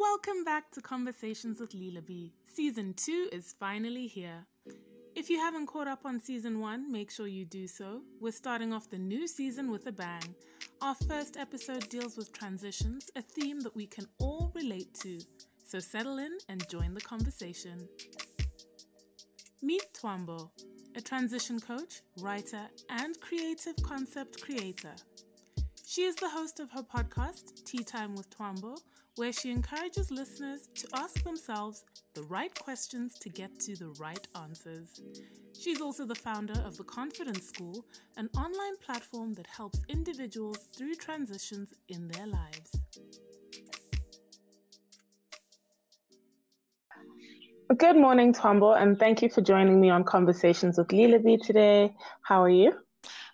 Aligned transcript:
Welcome 0.00 0.44
back 0.44 0.70
to 0.72 0.80
Conversations 0.80 1.58
with 1.58 1.72
Leela 1.72 2.06
B. 2.06 2.32
Season 2.44 2.94
2 2.94 3.30
is 3.32 3.56
finally 3.58 4.06
here. 4.06 4.46
If 5.16 5.28
you 5.28 5.40
haven't 5.40 5.66
caught 5.66 5.88
up 5.88 6.02
on 6.04 6.20
season 6.20 6.60
1, 6.60 6.92
make 6.92 7.10
sure 7.10 7.26
you 7.26 7.44
do 7.44 7.66
so. 7.66 8.02
We're 8.20 8.30
starting 8.30 8.72
off 8.72 8.88
the 8.88 8.98
new 8.98 9.26
season 9.26 9.72
with 9.72 9.88
a 9.88 9.92
bang. 9.92 10.22
Our 10.82 10.94
first 10.94 11.36
episode 11.36 11.88
deals 11.88 12.16
with 12.16 12.32
transitions, 12.32 13.10
a 13.16 13.22
theme 13.22 13.58
that 13.62 13.74
we 13.74 13.88
can 13.88 14.06
all 14.20 14.52
relate 14.54 14.94
to. 15.02 15.18
So 15.66 15.80
settle 15.80 16.18
in 16.18 16.38
and 16.48 16.68
join 16.68 16.94
the 16.94 17.00
conversation. 17.00 17.88
Meet 19.62 19.82
Twaambo, 20.00 20.48
a 20.94 21.00
transition 21.00 21.58
coach, 21.58 22.02
writer, 22.20 22.68
and 22.88 23.20
creative 23.20 23.74
concept 23.82 24.42
creator. 24.42 24.94
She 25.84 26.02
is 26.02 26.14
the 26.14 26.28
host 26.28 26.60
of 26.60 26.70
her 26.70 26.84
podcast, 26.84 27.64
Tea 27.64 27.82
Time 27.82 28.14
with 28.14 28.30
Twaambo, 28.30 28.78
where 29.18 29.32
she 29.32 29.50
encourages 29.50 30.12
listeners 30.12 30.68
to 30.76 30.86
ask 30.94 31.24
themselves 31.24 31.84
the 32.14 32.22
right 32.24 32.54
questions 32.54 33.18
to 33.18 33.28
get 33.28 33.50
to 33.58 33.74
the 33.74 33.88
right 33.98 34.24
answers. 34.40 35.00
She's 35.60 35.80
also 35.80 36.06
the 36.06 36.14
founder 36.14 36.54
of 36.64 36.76
the 36.76 36.84
Confidence 36.84 37.44
School, 37.48 37.84
an 38.16 38.30
online 38.36 38.76
platform 38.76 39.34
that 39.34 39.48
helps 39.48 39.80
individuals 39.88 40.68
through 40.72 40.94
transitions 40.94 41.74
in 41.88 42.06
their 42.06 42.28
lives. 42.28 42.70
Good 47.76 47.96
morning, 47.96 48.32
Twaambo, 48.32 48.80
and 48.80 49.00
thank 49.00 49.20
you 49.20 49.28
for 49.28 49.40
joining 49.40 49.80
me 49.80 49.90
on 49.90 50.04
Conversations 50.04 50.78
with 50.78 50.92
Lila 50.92 51.18
Lilaby 51.18 51.44
today. 51.44 51.92
How 52.22 52.40
are 52.44 52.48
you? 52.48 52.72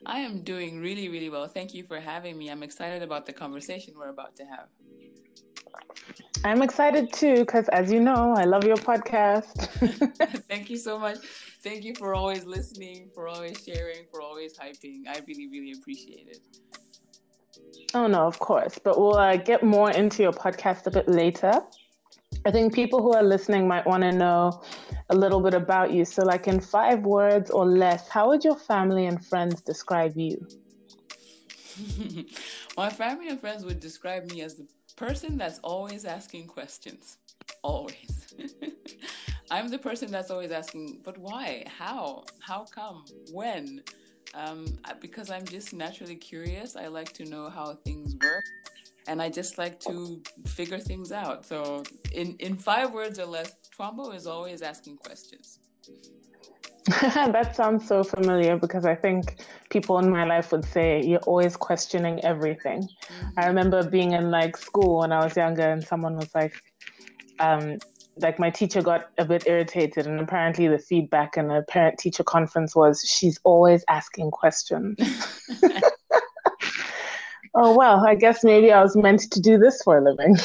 I 0.06 0.20
am 0.20 0.42
doing 0.42 0.80
really, 0.80 1.10
really 1.10 1.28
well. 1.28 1.46
Thank 1.46 1.74
you 1.74 1.84
for 1.84 2.00
having 2.00 2.38
me. 2.38 2.50
I'm 2.50 2.62
excited 2.62 3.02
about 3.02 3.26
the 3.26 3.34
conversation 3.34 3.94
we're 3.98 4.08
about 4.08 4.34
to 4.36 4.44
have. 4.44 4.68
I'm 6.44 6.62
excited 6.62 7.12
too 7.12 7.36
because, 7.36 7.68
as 7.68 7.90
you 7.90 8.00
know, 8.00 8.34
I 8.36 8.44
love 8.44 8.64
your 8.64 8.76
podcast. 8.76 9.66
Thank 10.48 10.68
you 10.68 10.76
so 10.76 10.98
much. 10.98 11.18
Thank 11.62 11.84
you 11.84 11.94
for 11.94 12.14
always 12.14 12.44
listening, 12.44 13.08
for 13.14 13.28
always 13.28 13.64
sharing, 13.64 14.04
for 14.10 14.20
always 14.20 14.58
hyping. 14.58 15.02
I 15.08 15.20
really, 15.26 15.48
really 15.48 15.72
appreciate 15.72 16.28
it. 16.28 16.40
Oh, 17.94 18.06
no, 18.06 18.26
of 18.26 18.38
course. 18.38 18.78
But 18.78 18.98
we'll 18.98 19.16
uh, 19.16 19.36
get 19.36 19.62
more 19.62 19.90
into 19.90 20.22
your 20.22 20.32
podcast 20.32 20.86
a 20.86 20.90
bit 20.90 21.08
later. 21.08 21.60
I 22.44 22.50
think 22.50 22.74
people 22.74 23.00
who 23.00 23.14
are 23.14 23.22
listening 23.22 23.66
might 23.66 23.86
want 23.86 24.02
to 24.02 24.12
know 24.12 24.62
a 25.08 25.14
little 25.14 25.40
bit 25.40 25.54
about 25.54 25.92
you. 25.92 26.04
So, 26.04 26.24
like 26.24 26.46
in 26.48 26.60
five 26.60 27.00
words 27.06 27.50
or 27.50 27.64
less, 27.64 28.08
how 28.08 28.28
would 28.28 28.44
your 28.44 28.56
family 28.56 29.06
and 29.06 29.24
friends 29.24 29.62
describe 29.62 30.16
you? 30.16 30.46
My 32.76 32.90
family 32.90 33.28
and 33.28 33.40
friends 33.40 33.64
would 33.64 33.80
describe 33.80 34.30
me 34.30 34.42
as 34.42 34.56
the 34.56 34.66
person 34.96 35.36
that's 35.36 35.58
always 35.60 36.04
asking 36.04 36.46
questions. 36.46 37.18
Always. 37.62 38.34
I'm 39.50 39.68
the 39.68 39.78
person 39.78 40.10
that's 40.10 40.30
always 40.30 40.50
asking, 40.50 41.00
but 41.04 41.18
why? 41.18 41.64
How? 41.66 42.24
How 42.40 42.64
come? 42.64 43.04
When? 43.32 43.82
Um, 44.34 44.66
because 45.00 45.30
I'm 45.30 45.44
just 45.44 45.72
naturally 45.72 46.16
curious. 46.16 46.76
I 46.76 46.88
like 46.88 47.12
to 47.14 47.24
know 47.24 47.48
how 47.48 47.74
things 47.74 48.16
work, 48.22 48.44
and 49.06 49.22
I 49.22 49.28
just 49.28 49.58
like 49.58 49.78
to 49.80 50.22
figure 50.46 50.78
things 50.78 51.12
out. 51.12 51.46
So, 51.46 51.84
in 52.12 52.36
in 52.38 52.56
five 52.56 52.92
words 52.92 53.18
or 53.18 53.26
less, 53.26 53.54
Twaambo 53.76 54.14
is 54.14 54.26
always 54.26 54.62
asking 54.62 54.96
questions. 54.96 55.60
that 57.00 57.56
sounds 57.56 57.86
so 57.88 58.04
familiar 58.04 58.58
because 58.58 58.84
I 58.84 58.94
think 58.94 59.36
people 59.70 59.98
in 60.00 60.10
my 60.10 60.24
life 60.24 60.52
would 60.52 60.66
say 60.66 61.02
you're 61.02 61.20
always 61.20 61.56
questioning 61.56 62.22
everything. 62.22 62.82
Mm-hmm. 62.82 63.38
I 63.38 63.46
remember 63.46 63.88
being 63.88 64.12
in 64.12 64.30
like 64.30 64.56
school 64.56 65.00
when 65.00 65.10
I 65.10 65.24
was 65.24 65.34
younger 65.34 65.62
and 65.62 65.82
someone 65.82 66.16
was 66.16 66.34
like, 66.34 66.54
um, 67.40 67.78
like 68.18 68.38
my 68.38 68.50
teacher 68.50 68.82
got 68.82 69.10
a 69.16 69.24
bit 69.24 69.46
irritated 69.46 70.06
and 70.06 70.20
apparently 70.20 70.68
the 70.68 70.78
feedback 70.78 71.38
in 71.38 71.50
a 71.50 71.62
parent 71.62 71.98
teacher 71.98 72.22
conference 72.22 72.76
was 72.76 73.00
she's 73.00 73.40
always 73.44 73.82
asking 73.88 74.30
questions. 74.30 74.98
oh 77.54 77.74
well, 77.74 78.06
I 78.06 78.14
guess 78.14 78.44
maybe 78.44 78.72
I 78.72 78.82
was 78.82 78.94
meant 78.94 79.32
to 79.32 79.40
do 79.40 79.56
this 79.56 79.82
for 79.82 79.96
a 79.96 80.04
living. 80.04 80.36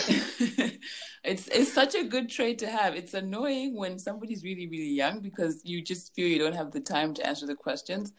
It's 1.23 1.47
it's 1.49 1.73
such 1.73 1.95
a 1.95 2.03
good 2.03 2.29
trait 2.29 2.59
to 2.59 2.67
have. 2.67 2.95
It's 2.95 3.13
annoying 3.13 3.75
when 3.75 3.99
somebody's 3.99 4.43
really 4.43 4.67
really 4.67 4.93
young 4.93 5.19
because 5.19 5.61
you 5.63 5.81
just 5.81 6.13
feel 6.15 6.27
you 6.27 6.39
don't 6.39 6.55
have 6.55 6.71
the 6.71 6.79
time 6.79 7.13
to 7.15 7.25
answer 7.25 7.45
the 7.45 7.55
questions. 7.55 8.13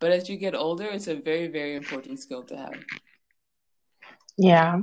But 0.00 0.12
as 0.12 0.28
you 0.28 0.36
get 0.36 0.54
older, 0.54 0.86
it's 0.86 1.08
a 1.08 1.16
very 1.16 1.48
very 1.48 1.76
important 1.76 2.20
skill 2.20 2.42
to 2.44 2.56
have. 2.56 2.74
Yeah. 4.38 4.80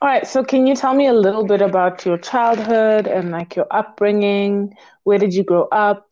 All 0.00 0.08
right. 0.08 0.26
So, 0.26 0.44
can 0.44 0.66
you 0.66 0.76
tell 0.76 0.94
me 0.94 1.06
a 1.06 1.12
little 1.12 1.44
bit 1.44 1.60
about 1.60 2.06
your 2.06 2.18
childhood 2.18 3.06
and 3.06 3.30
like 3.30 3.56
your 3.56 3.66
upbringing? 3.70 4.74
Where 5.02 5.18
did 5.18 5.34
you 5.34 5.42
grow 5.42 5.64
up? 5.72 6.08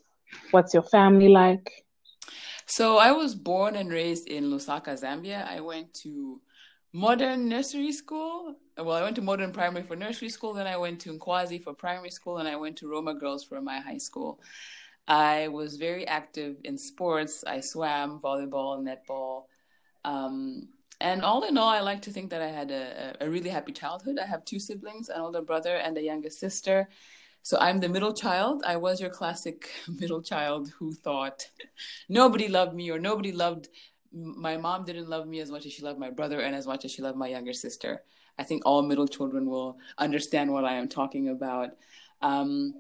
What's 0.51 0.75
your 0.75 0.83
family 0.83 1.29
like? 1.29 1.85
So, 2.67 2.99
I 2.99 3.13
was 3.13 3.37
born 3.37 3.77
and 3.77 3.91
raised 3.91 4.27
in 4.27 4.45
Lusaka, 4.51 5.01
Zambia. 5.01 5.47
I 5.47 5.61
went 5.61 5.95
to 6.03 6.41
modern 6.93 7.49
nursery 7.49 7.93
school. 7.93 8.57
Well, 8.79 8.93
I 8.93 9.03
went 9.03 9.17
to 9.17 9.23
modern 9.23 9.53
primary 9.53 9.85
for 9.85 9.97
nursery 9.97 10.29
school, 10.29 10.53
then 10.53 10.67
I 10.67 10.77
went 10.77 11.01
to 11.01 11.19
Nkwazi 11.19 11.63
for 11.63 11.73
primary 11.73 12.11
school, 12.11 12.39
and 12.39 12.49
I 12.49 12.57
went 12.57 12.77
to 12.79 12.89
Roma 12.89 13.15
Girls 13.15 13.43
for 13.43 13.61
my 13.61 13.81
high 13.81 13.97
school. 13.99 14.39
I 15.09 15.49
was 15.49 15.77
very 15.77 16.07
active 16.07 16.57
in 16.65 16.77
sports. 16.77 17.43
I 17.47 17.61
swam, 17.61 18.21
volleyball, 18.21 18.85
netball. 18.85 19.45
Um, 20.05 20.69
and 21.01 21.23
all 21.23 21.45
in 21.45 21.57
all, 21.57 21.69
I 21.69 21.81
like 21.81 22.03
to 22.03 22.11
think 22.11 22.31
that 22.31 22.43
I 22.43 22.49
had 22.49 22.71
a, 22.71 23.17
a 23.21 23.31
really 23.31 23.51
happy 23.51 23.73
childhood. 23.73 24.19
I 24.19 24.27
have 24.27 24.45
two 24.45 24.59
siblings, 24.59 25.09
an 25.09 25.21
older 25.21 25.43
brother 25.43 25.77
and 25.77 25.97
a 25.97 26.03
younger 26.03 26.31
sister. 26.31 26.89
So 27.43 27.57
I'm 27.59 27.81
the 27.81 27.89
middle 27.89 28.13
child. 28.13 28.63
I 28.67 28.77
was 28.77 29.01
your 29.01 29.11
classic 29.11 29.71
middle 30.01 30.21
child 30.21 30.73
who 30.79 30.93
thought 30.93 31.49
nobody 32.09 32.49
loved 32.49 32.75
me 32.75 32.91
or 32.91 32.99
nobody 32.99 33.33
loved 33.33 33.69
my 34.13 34.57
mom 34.57 34.85
didn't 34.85 35.09
love 35.09 35.27
me 35.27 35.41
as 35.41 35.51
much 35.51 35.67
as 35.67 35.73
she 35.73 35.83
loved 35.83 35.99
my 35.99 36.11
brother 36.11 36.41
and 36.41 36.55
as 36.55 36.67
much 36.67 36.85
as 36.85 36.91
she 36.91 37.03
loved 37.03 37.19
my 37.19 37.29
younger 37.29 37.53
sister. 37.53 38.03
I 38.39 38.45
think 38.45 38.63
all 38.65 38.83
middle 38.83 39.09
children 39.09 39.47
will 39.47 39.79
understand 39.99 40.53
what 40.53 40.65
I 40.65 40.75
am 40.75 40.89
talking 40.89 41.29
about. 41.29 41.71
Um, 42.23 42.75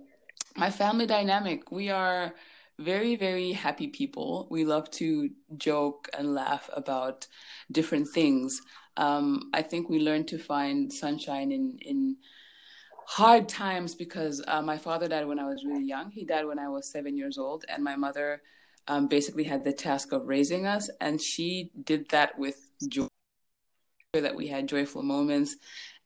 my 0.56 0.70
family 0.70 1.06
dynamic, 1.06 1.70
we 1.70 1.90
are 1.90 2.34
very, 2.78 3.16
very 3.16 3.52
happy 3.52 3.88
people. 3.88 4.46
We 4.50 4.64
love 4.64 4.90
to 4.92 5.30
joke 5.56 6.08
and 6.16 6.34
laugh 6.34 6.68
about 6.74 7.26
different 7.72 8.08
things. 8.08 8.60
Um, 8.96 9.50
I 9.52 9.62
think 9.62 9.88
we 9.88 9.98
learned 9.98 10.28
to 10.28 10.38
find 10.38 10.92
sunshine 10.92 11.52
in, 11.52 11.78
in 11.80 12.16
hard 13.06 13.48
times 13.48 13.94
because 13.94 14.42
uh, 14.46 14.60
my 14.62 14.78
father 14.78 15.08
died 15.08 15.26
when 15.26 15.38
I 15.38 15.46
was 15.46 15.64
really 15.64 15.84
young. 15.84 16.10
He 16.10 16.24
died 16.24 16.46
when 16.46 16.58
I 16.58 16.68
was 16.68 16.90
seven 16.90 17.16
years 17.16 17.38
old, 17.38 17.64
and 17.68 17.82
my 17.82 17.96
mother 17.96 18.42
um, 18.88 19.06
basically 19.08 19.44
had 19.44 19.64
the 19.64 19.72
task 19.72 20.12
of 20.12 20.26
raising 20.26 20.66
us, 20.66 20.90
and 21.00 21.20
she 21.20 21.70
did 21.84 22.08
that 22.10 22.38
with 22.38 22.70
joy. 22.88 23.08
That 24.20 24.36
we 24.36 24.48
had 24.48 24.68
joyful 24.68 25.02
moments, 25.02 25.56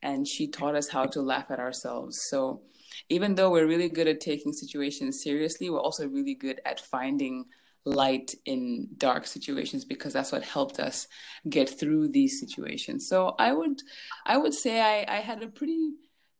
and 0.03 0.27
she 0.27 0.49
taught 0.49 0.75
us 0.75 0.89
how 0.89 1.07
to 1.07 1.23
laugh 1.23 1.51
at 1.51 1.61
ourselves. 1.61 2.21
So, 2.29 2.63
even 3.09 3.35
though 3.35 3.51
we're 3.51 3.67
really 3.67 3.89
good 3.89 4.09
at 4.09 4.21
taking 4.21 4.53
situations 4.53 5.23
seriously, 5.23 5.71
we're 5.71 5.81
also 5.81 6.09
really 6.09 6.35
good 6.35 6.61
at 6.65 6.81
finding 6.81 7.47
light 7.87 8.35
in 8.45 8.89
dark 8.99 9.27
situations 9.27 9.87
because 9.87 10.13
that's 10.13 10.33
what 10.33 10.43
helped 10.43 10.79
us 10.79 11.09
get 11.49 11.69
through 11.69 12.09
these 12.09 12.39
situations. 12.39 13.09
So, 13.09 13.35
I 13.39 13.53
would, 13.53 13.83
I 14.27 14.37
would 14.37 14.55
say 14.55 14.81
I, 14.81 15.17
I 15.17 15.21
had 15.21 15.43
a 15.43 15.49
pretty, 15.49 15.91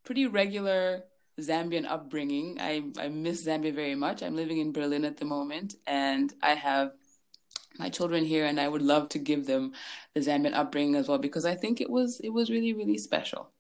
pretty 0.05 0.27
regular 0.27 1.05
Zambian 1.41 1.87
upbringing. 1.89 2.59
I, 2.61 2.85
I 2.99 3.09
miss 3.09 3.47
Zambia 3.47 3.75
very 3.75 3.95
much. 3.95 4.23
I'm 4.23 4.37
living 4.37 4.59
in 4.59 4.73
Berlin 4.73 5.05
at 5.05 5.17
the 5.17 5.25
moment, 5.25 5.75
and 5.87 6.33
I 6.43 6.55
have 6.55 6.93
my 7.81 7.89
children 7.89 8.25
here, 8.25 8.45
and 8.45 8.61
I 8.61 8.69
would 8.69 8.83
love 8.83 9.09
to 9.11 9.19
give 9.19 9.47
them 9.47 9.73
the 10.15 10.21
Zambian 10.21 10.55
upbringing 10.55 10.95
as 10.95 11.09
well 11.09 11.19
because 11.19 11.45
I 11.45 11.55
think 11.55 11.81
it 11.81 11.91
was 11.91 12.21
it 12.21 12.31
was 12.31 12.51
really 12.51 12.73
really 12.73 12.99
special. 12.99 13.51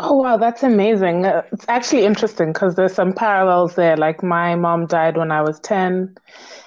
Oh 0.00 0.14
wow, 0.14 0.36
that's 0.36 0.62
amazing. 0.62 1.24
Uh, 1.24 1.42
it's 1.50 1.64
actually 1.68 2.04
interesting 2.04 2.52
because 2.52 2.76
there's 2.76 2.94
some 2.94 3.12
parallels 3.12 3.74
there. 3.74 3.96
Like 3.96 4.22
my 4.22 4.54
mom 4.54 4.86
died 4.86 5.16
when 5.16 5.32
I 5.32 5.42
was 5.42 5.58
10 5.60 6.16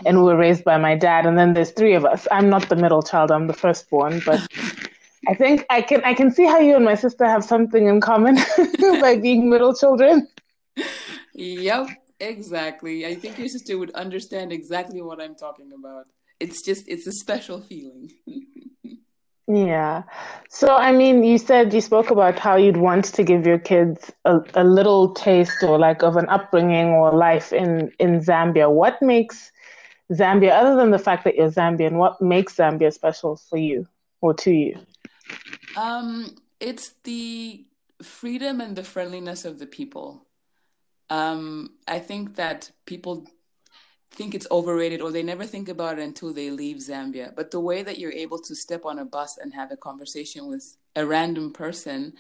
and 0.06 0.18
we 0.18 0.24
were 0.24 0.36
raised 0.36 0.66
by 0.66 0.78
my 0.78 0.96
dad 0.98 1.26
and 1.26 1.38
then 1.38 1.54
there's 1.54 1.72
three 1.72 1.94
of 1.94 2.04
us. 2.04 2.28
I'm 2.30 2.50
not 2.50 2.68
the 2.68 2.76
middle 2.76 3.02
child, 3.02 3.32
I'm 3.32 3.48
the 3.48 3.54
firstborn, 3.54 4.22
but 4.26 4.46
I 5.30 5.34
think 5.34 5.66
I 5.70 5.82
can 5.82 6.04
I 6.04 6.14
can 6.14 6.32
see 6.32 6.46
how 6.46 6.60
you 6.60 6.76
and 6.76 6.84
my 6.84 6.96
sister 6.96 7.26
have 7.26 7.46
something 7.46 7.88
in 7.88 8.02
common 8.02 8.36
by 9.00 9.16
being 9.16 9.50
middle 9.50 9.74
children. 9.74 10.28
Yep, 11.34 11.88
exactly. 12.22 13.06
I 13.06 13.16
think 13.16 13.38
your 13.38 13.48
sister 13.48 13.78
would 13.78 13.92
understand 13.92 14.52
exactly 14.52 15.02
what 15.02 15.22
I'm 15.22 15.36
talking 15.36 15.72
about. 15.78 16.06
It's 16.40 16.64
just 16.64 16.88
it's 16.88 17.08
a 17.08 17.12
special 17.12 17.62
feeling. 17.62 18.12
yeah. 19.48 20.04
So 20.50 20.76
I 20.76 20.92
mean, 20.92 21.24
you 21.24 21.38
said 21.38 21.74
you 21.74 21.82
spoke 21.82 22.12
about 22.12 22.40
how 22.40 22.56
you'd 22.56 22.78
want 22.78 23.06
to 23.06 23.24
give 23.24 23.46
your 23.46 23.60
kids 23.60 24.12
a, 24.26 24.40
a 24.54 24.64
little 24.64 25.14
taste 25.14 25.64
or 25.64 25.78
like 25.78 26.04
of 26.04 26.16
an 26.16 26.30
upbringing 26.30 26.90
or 26.90 27.12
life 27.12 27.52
in 27.52 27.92
in 28.00 28.20
Zambia. 28.22 28.72
What 28.72 29.02
makes 29.02 29.52
Zambia 30.12 30.52
other 30.52 30.76
than 30.76 30.92
the 30.92 31.00
fact 31.00 31.24
that 31.24 31.36
you're 31.36 31.52
Zambian, 31.52 31.94
what 31.94 32.22
makes 32.22 32.56
Zambia 32.56 32.94
special 32.94 33.38
for 33.38 33.58
you 33.58 33.88
or 34.22 34.34
to 34.36 34.52
you? 34.52 34.80
Um, 35.78 36.36
it's 36.60 36.94
the 37.04 37.66
freedom 38.04 38.62
and 38.62 38.76
the 38.76 38.84
friendliness 38.84 39.46
of 39.46 39.60
the 39.60 39.68
people. 39.68 40.28
Um, 41.12 41.72
I 41.90 42.00
think 42.00 42.38
that 42.38 42.72
people 42.86 43.28
think 44.12 44.34
it's 44.34 44.48
overrated 44.50 45.02
or 45.02 45.12
they 45.12 45.24
never 45.24 45.46
think 45.46 45.68
about 45.68 46.00
it 46.00 46.04
until 46.04 46.34
they 46.34 46.50
leave 46.50 46.78
Zambia. 46.78 47.36
But 47.36 47.52
the 47.52 47.60
way 47.60 47.84
that 47.84 48.00
you're 48.00 48.14
able 48.14 48.40
to 48.40 48.56
step 48.56 48.86
on 48.86 48.98
a 48.98 49.04
bus 49.04 49.38
and 49.38 49.54
have 49.54 49.72
a 49.72 49.78
conversation 49.78 50.48
with 50.48 50.78
a 50.96 51.06
random 51.06 51.52
person, 51.52 52.14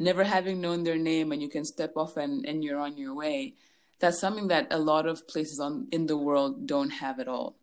never 0.00 0.24
having 0.24 0.60
known 0.60 0.82
their 0.82 0.98
name, 0.98 1.30
and 1.30 1.40
you 1.40 1.48
can 1.48 1.64
step 1.64 1.96
off 1.96 2.16
and, 2.16 2.44
and 2.44 2.64
you're 2.64 2.80
on 2.80 2.96
your 2.96 3.14
way, 3.14 3.54
that's 4.00 4.18
something 4.18 4.48
that 4.48 4.66
a 4.72 4.78
lot 4.78 5.06
of 5.06 5.28
places 5.28 5.60
on 5.60 5.86
in 5.92 6.06
the 6.06 6.16
world 6.16 6.66
don't 6.66 6.90
have 6.90 7.20
at 7.20 7.28
all. 7.28 7.54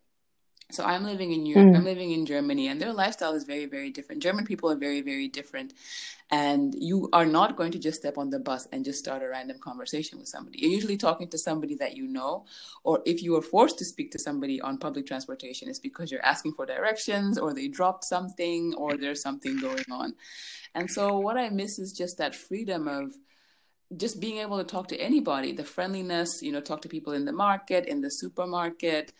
So 0.74 0.84
I'm 0.84 1.04
living 1.04 1.32
in 1.32 1.44
Europe. 1.44 1.68
Mm. 1.68 1.76
I'm 1.76 1.84
living 1.84 2.12
in 2.12 2.24
Germany, 2.24 2.68
and 2.68 2.80
their 2.80 2.92
lifestyle 2.92 3.34
is 3.34 3.44
very, 3.44 3.66
very 3.66 3.90
different. 3.90 4.22
German 4.22 4.46
people 4.46 4.70
are 4.70 4.76
very, 4.76 5.00
very 5.00 5.28
different, 5.28 5.74
and 6.30 6.74
you 6.74 7.08
are 7.12 7.26
not 7.26 7.56
going 7.56 7.72
to 7.72 7.78
just 7.78 8.00
step 8.00 8.16
on 8.16 8.30
the 8.30 8.38
bus 8.38 8.66
and 8.72 8.84
just 8.84 8.98
start 8.98 9.22
a 9.22 9.28
random 9.28 9.58
conversation 9.58 10.18
with 10.18 10.28
somebody. 10.28 10.60
You're 10.60 10.72
usually 10.72 10.96
talking 10.96 11.28
to 11.28 11.38
somebody 11.38 11.74
that 11.76 11.96
you 11.96 12.06
know, 12.06 12.46
or 12.84 13.02
if 13.04 13.22
you 13.22 13.36
are 13.36 13.42
forced 13.42 13.78
to 13.78 13.84
speak 13.84 14.10
to 14.12 14.18
somebody 14.18 14.60
on 14.60 14.78
public 14.78 15.06
transportation, 15.06 15.68
it's 15.68 15.78
because 15.78 16.10
you're 16.10 16.24
asking 16.24 16.54
for 16.54 16.66
directions, 16.66 17.38
or 17.38 17.52
they 17.52 17.68
dropped 17.68 18.04
something, 18.04 18.74
or 18.74 18.96
there's 18.96 19.22
something 19.22 19.58
going 19.60 19.84
on. 19.90 20.14
And 20.74 20.90
so 20.90 21.18
what 21.18 21.36
I 21.36 21.50
miss 21.50 21.78
is 21.78 21.92
just 21.92 22.18
that 22.18 22.34
freedom 22.34 22.88
of 22.88 23.12
just 23.94 24.20
being 24.20 24.38
able 24.38 24.56
to 24.56 24.64
talk 24.64 24.88
to 24.88 24.96
anybody, 24.96 25.52
the 25.52 25.64
friendliness, 25.64 26.40
you 26.40 26.50
know, 26.50 26.62
talk 26.62 26.80
to 26.80 26.88
people 26.88 27.12
in 27.12 27.26
the 27.26 27.32
market, 27.32 27.84
in 27.84 28.00
the 28.00 28.08
supermarket 28.08 29.12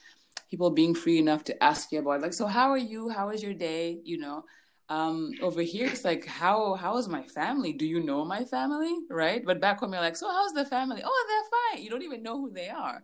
people 0.53 0.69
being 0.69 0.95
free 0.95 1.19
enough 1.19 1.43
to 1.45 1.65
ask 1.65 1.91
you 1.93 1.99
about 1.99 2.21
like 2.21 2.35
so 2.35 2.47
how 2.47 2.69
are 2.71 2.85
you? 2.93 3.09
How 3.09 3.31
is 3.31 3.43
your 3.43 3.55
day? 3.55 4.03
You 4.05 4.19
know? 4.19 4.45
Um, 4.91 5.33
over 5.41 5.63
here 5.63 5.87
it's 5.87 6.05
like 6.05 6.27
how 6.27 6.75
how 6.75 6.99
is 6.99 7.09
my 7.09 7.23
family? 7.23 7.73
Do 7.73 7.87
you 7.87 8.01
know 8.01 8.23
my 8.27 8.45
family? 8.45 8.95
Right? 9.09 9.43
But 9.43 9.63
back 9.63 9.81
home 9.81 9.95
you're 9.95 10.03
like 10.03 10.15
so 10.17 10.29
how's 10.31 10.53
the 10.53 10.67
family? 10.67 11.01
Oh 11.03 11.25
they're 11.29 11.51
fine. 11.59 11.83
You 11.83 11.89
don't 11.89 12.03
even 12.03 12.23
know 12.23 12.39
who 12.39 12.51
they 12.51 12.69
are. 12.69 13.03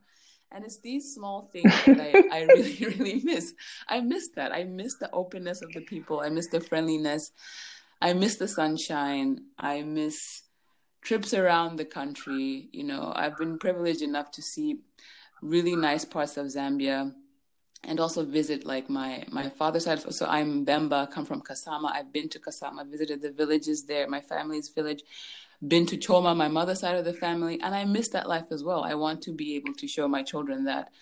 And 0.52 0.62
it's 0.62 0.80
these 0.80 1.14
small 1.14 1.48
things 1.50 1.72
that 1.86 1.98
I, 1.98 2.40
I 2.40 2.42
really 2.54 2.76
really 2.84 3.22
miss. 3.24 3.54
I 3.88 4.02
miss 4.02 4.28
that. 4.36 4.52
I 4.52 4.64
miss 4.64 4.96
the 4.96 5.10
openness 5.10 5.62
of 5.62 5.72
the 5.72 5.80
people. 5.80 6.20
I 6.20 6.28
miss 6.28 6.48
the 6.48 6.60
friendliness. 6.60 7.30
I 8.02 8.12
miss 8.12 8.36
the 8.36 8.48
sunshine. 8.48 9.38
I 9.58 9.80
miss 9.82 10.42
trips 11.00 11.32
around 11.32 11.76
the 11.76 11.86
country. 11.86 12.68
You 12.72 12.84
know 12.84 13.10
i've 13.16 13.38
been 13.38 13.58
privileged 13.58 14.02
enough 14.02 14.30
to 14.32 14.42
see 14.42 14.80
really 15.40 15.76
nice 15.76 16.04
parts 16.04 16.36
of 16.36 16.46
zambia 16.48 17.14
and 17.84 18.00
also 18.00 18.24
visit 18.24 18.66
like 18.66 18.90
my 18.90 19.24
my 19.30 19.48
father's 19.48 19.84
side. 19.84 20.00
So 20.12 20.26
I'm 20.26 20.64
Bemba, 20.66 21.10
come 21.10 21.24
from 21.24 21.42
Kasama. 21.42 21.92
I've 21.92 22.12
been 22.12 22.28
to 22.30 22.38
Kasama, 22.38 22.88
visited 22.90 23.22
the 23.22 23.30
villages 23.30 23.84
there, 23.84 24.08
my 24.08 24.20
family's 24.20 24.68
village. 24.68 25.02
Been 25.66 25.86
to 25.86 25.96
Choma, 25.96 26.34
my 26.36 26.46
mother's 26.48 26.80
side 26.80 26.94
of 26.94 27.04
the 27.04 27.12
family, 27.12 27.60
and 27.60 27.74
I 27.74 27.84
miss 27.84 28.10
that 28.10 28.28
life 28.28 28.46
as 28.52 28.62
well. 28.62 28.84
I 28.84 28.94
want 28.94 29.22
to 29.22 29.32
be 29.32 29.56
able 29.56 29.74
to 29.74 29.88
show 29.88 30.06
my 30.06 30.22
children 30.22 30.64
that, 30.66 30.92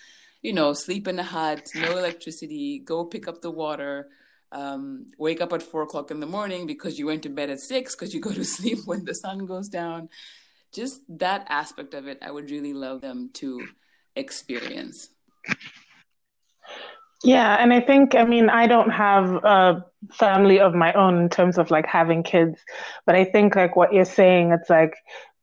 you 0.40 0.54
know, 0.54 0.72
sleep 0.72 1.06
in 1.06 1.18
a 1.18 1.22
hut, 1.22 1.68
no 1.74 1.98
electricity, 1.98 2.78
go 2.78 3.04
pick 3.04 3.28
up 3.28 3.42
the 3.42 3.50
water, 3.50 4.08
um, 4.52 5.06
wake 5.18 5.42
up 5.42 5.52
at 5.52 5.62
four 5.62 5.82
o'clock 5.82 6.10
in 6.10 6.20
the 6.20 6.26
morning 6.26 6.66
because 6.66 6.98
you 6.98 7.04
went 7.04 7.22
to 7.24 7.28
bed 7.28 7.50
at 7.50 7.60
six 7.60 7.94
because 7.94 8.14
you 8.14 8.20
go 8.20 8.32
to 8.32 8.44
sleep 8.56 8.78
when 8.86 9.04
the 9.04 9.14
sun 9.14 9.44
goes 9.44 9.68
down. 9.68 10.08
Just 10.72 11.02
that 11.08 11.46
aspect 11.50 11.92
of 11.92 12.06
it, 12.06 12.18
I 12.22 12.30
would 12.30 12.50
really 12.50 12.72
love 12.72 13.02
them 13.02 13.30
to 13.34 13.66
experience. 14.14 15.10
Yeah, 17.26 17.56
and 17.58 17.72
I 17.72 17.80
think, 17.80 18.14
I 18.14 18.24
mean, 18.24 18.48
I 18.48 18.68
don't 18.68 18.90
have 18.90 19.34
a 19.44 19.84
family 20.12 20.60
of 20.60 20.74
my 20.74 20.92
own 20.92 21.20
in 21.22 21.28
terms 21.28 21.58
of 21.58 21.72
like 21.72 21.84
having 21.86 22.22
kids, 22.22 22.60
but 23.04 23.16
I 23.16 23.24
think 23.24 23.56
like 23.56 23.74
what 23.74 23.92
you're 23.92 24.04
saying, 24.04 24.52
it's 24.52 24.70
like 24.70 24.94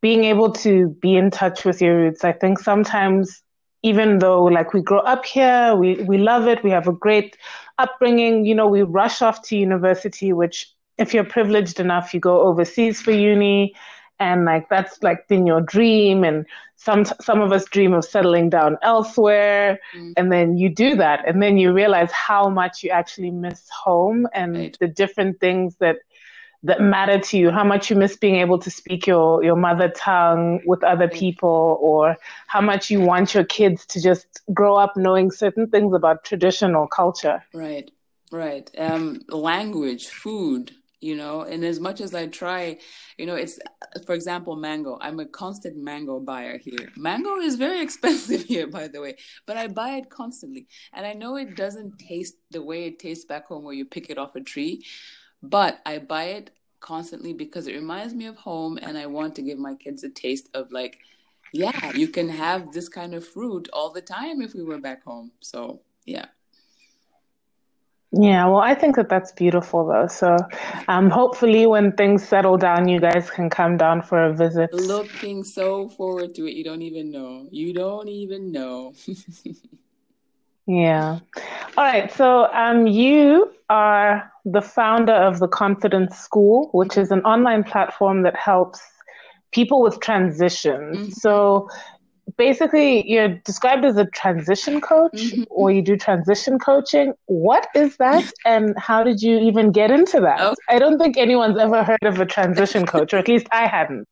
being 0.01 0.23
able 0.23 0.53
to 0.53 0.95
be 1.01 1.17
in 1.17 1.29
touch 1.29 1.65
with 1.65 1.81
your 1.81 1.97
roots. 1.97 2.23
I 2.23 2.31
think 2.31 2.59
sometimes, 2.59 3.43
even 3.81 4.19
though 4.19 4.45
like 4.45 4.73
we 4.73 4.81
grow 4.81 4.99
up 4.99 5.25
here, 5.25 5.75
we, 5.75 5.95
we 6.03 6.17
love 6.17 6.47
it, 6.47 6.63
we 6.63 6.69
have 6.69 6.87
a 6.87 6.93
great 6.93 7.35
upbringing, 7.77 8.45
you 8.45 8.55
know, 8.55 8.67
we 8.67 8.83
rush 8.83 9.21
off 9.21 9.41
to 9.49 9.57
university, 9.57 10.31
which 10.31 10.71
if 10.97 11.13
you're 11.13 11.25
privileged 11.25 11.81
enough, 11.81 12.13
you 12.13 12.21
go 12.21 12.43
overseas 12.43 13.01
for 13.01 13.11
uni 13.11 13.75
and 14.19 14.45
like 14.45 14.69
that's 14.69 15.01
like 15.03 15.27
been 15.27 15.45
your 15.45 15.61
dream. 15.61 16.23
And 16.23 16.45
some 16.75 17.05
some 17.21 17.41
of 17.41 17.51
us 17.51 17.65
dream 17.65 17.93
of 17.93 18.05
settling 18.05 18.49
down 18.49 18.77
elsewhere. 18.81 19.79
Mm. 19.95 20.13
and 20.17 20.31
then 20.31 20.57
you 20.57 20.69
do 20.69 20.95
that. 20.97 21.27
And 21.27 21.41
then 21.41 21.57
you 21.57 21.71
realize 21.71 22.11
how 22.11 22.49
much 22.49 22.83
you 22.83 22.89
actually 22.89 23.31
miss 23.31 23.69
home 23.69 24.27
and 24.33 24.55
right. 24.55 24.77
the 24.79 24.87
different 24.87 25.39
things 25.39 25.75
that 25.77 25.97
that 26.63 26.81
matter 26.81 27.19
to 27.19 27.37
you. 27.37 27.51
How 27.51 27.63
much 27.63 27.89
you 27.89 27.95
miss 27.95 28.15
being 28.15 28.35
able 28.35 28.57
to 28.59 28.71
speak 28.71 29.05
your 29.05 29.43
your 29.43 29.55
mother 29.55 29.89
tongue 29.89 30.61
with 30.65 30.83
other 30.83 31.07
right. 31.07 31.13
people 31.13 31.77
or 31.81 32.17
how 32.47 32.61
much 32.61 32.89
you 32.89 33.01
want 33.01 33.33
your 33.33 33.43
kids 33.43 33.85
to 33.87 34.01
just 34.01 34.41
grow 34.53 34.75
up 34.75 34.95
knowing 34.95 35.31
certain 35.31 35.67
things 35.67 35.93
about 35.93 36.23
traditional 36.23 36.87
culture. 36.87 37.43
Right. 37.53 37.91
Right. 38.31 38.69
Um 38.77 39.21
language 39.29 40.07
food 40.07 40.71
you 41.03 41.15
know? 41.15 41.41
And 41.41 41.63
as 41.63 41.79
much 41.79 42.01
as 42.01 42.13
i 42.15 42.27
try 42.27 42.77
you 43.17 43.25
know 43.25 43.35
it's 43.35 43.59
for 44.05 44.15
example 44.15 44.55
mango. 44.55 44.97
I'm 45.01 45.19
a 45.19 45.25
constant 45.25 45.77
mango 45.77 46.19
buyer 46.19 46.57
here. 46.57 46.89
Mango 46.95 47.37
is 47.37 47.55
very 47.55 47.81
expensive 47.87 48.43
here 48.43 48.67
by 48.67 48.87
the 48.87 49.01
way 49.01 49.15
but 49.45 49.57
i 49.57 49.67
buy 49.67 49.91
it 49.91 50.09
constantly. 50.09 50.67
And 50.93 51.05
i 51.05 51.13
know 51.13 51.35
it 51.37 51.55
doesn't 51.55 51.99
taste 51.99 52.35
the 52.51 52.63
way 52.63 52.85
it 52.85 52.99
tastes 52.99 53.25
back 53.25 53.47
home 53.47 53.63
where 53.63 53.73
you 53.73 53.85
pick 53.85 54.09
it 54.09 54.17
off 54.17 54.35
a 54.35 54.41
tree 54.41 54.85
but 55.41 55.81
i 55.85 55.97
buy 55.97 56.25
it 56.25 56.51
constantly 56.79 57.33
because 57.33 57.67
it 57.67 57.75
reminds 57.75 58.13
me 58.13 58.25
of 58.25 58.35
home 58.35 58.77
and 58.81 58.97
i 58.97 59.05
want 59.05 59.35
to 59.35 59.41
give 59.41 59.57
my 59.57 59.73
kids 59.75 60.03
a 60.03 60.09
taste 60.09 60.49
of 60.53 60.71
like 60.71 60.99
yeah 61.53 61.91
you 61.95 62.07
can 62.07 62.27
have 62.27 62.73
this 62.73 62.89
kind 62.89 63.13
of 63.13 63.25
fruit 63.25 63.69
all 63.71 63.91
the 63.91 64.01
time 64.01 64.41
if 64.41 64.53
we 64.53 64.63
were 64.63 64.79
back 64.79 65.03
home. 65.03 65.31
So 65.39 65.81
yeah 66.05 66.25
yeah, 68.15 68.45
well, 68.45 68.59
I 68.59 68.75
think 68.75 68.95
that 68.97 69.09
that's 69.09 69.31
beautiful 69.31 69.87
though. 69.87 70.05
So, 70.05 70.37
um, 70.87 71.09
hopefully, 71.09 71.65
when 71.65 71.91
things 71.93 72.23
settle 72.27 72.57
down, 72.57 72.87
you 72.87 72.99
guys 72.99 73.31
can 73.31 73.49
come 73.49 73.75
down 73.75 74.03
for 74.03 74.23
a 74.23 74.31
visit. 74.31 74.71
Looking 74.71 75.43
so 75.43 75.89
forward 75.89 76.35
to 76.35 76.45
it. 76.45 76.53
You 76.53 76.63
don't 76.63 76.83
even 76.83 77.09
know. 77.09 77.47
You 77.49 77.73
don't 77.73 78.07
even 78.07 78.51
know. 78.51 78.93
yeah. 80.67 81.19
All 81.75 81.83
right. 81.83 82.11
So, 82.11 82.53
um, 82.53 82.85
you 82.85 83.51
are 83.71 84.31
the 84.45 84.61
founder 84.61 85.13
of 85.13 85.39
the 85.39 85.47
Confidence 85.47 86.15
School, 86.15 86.69
which 86.71 86.97
is 86.97 87.09
an 87.09 87.21
online 87.21 87.63
platform 87.63 88.21
that 88.23 88.35
helps 88.35 88.79
people 89.51 89.81
with 89.81 89.99
transitions. 90.01 90.97
Mm-hmm. 90.97 91.09
So, 91.13 91.67
basically 92.37 93.09
you're 93.09 93.29
described 93.29 93.85
as 93.85 93.97
a 93.97 94.05
transition 94.05 94.81
coach 94.81 95.13
mm-hmm. 95.13 95.43
or 95.49 95.71
you 95.71 95.81
do 95.81 95.97
transition 95.97 96.59
coaching. 96.59 97.13
What 97.25 97.67
is 97.75 97.97
that 97.97 98.31
and 98.45 98.77
how 98.77 99.03
did 99.03 99.21
you 99.21 99.39
even 99.39 99.71
get 99.71 99.91
into 99.91 100.19
that? 100.21 100.41
Okay. 100.41 100.55
I 100.69 100.79
don't 100.79 100.97
think 100.97 101.17
anyone's 101.17 101.57
ever 101.57 101.83
heard 101.83 102.03
of 102.03 102.19
a 102.19 102.25
transition 102.25 102.85
coach, 102.85 103.13
or 103.13 103.17
at 103.17 103.27
least 103.27 103.47
I 103.51 103.67
hadn't. 103.67 104.07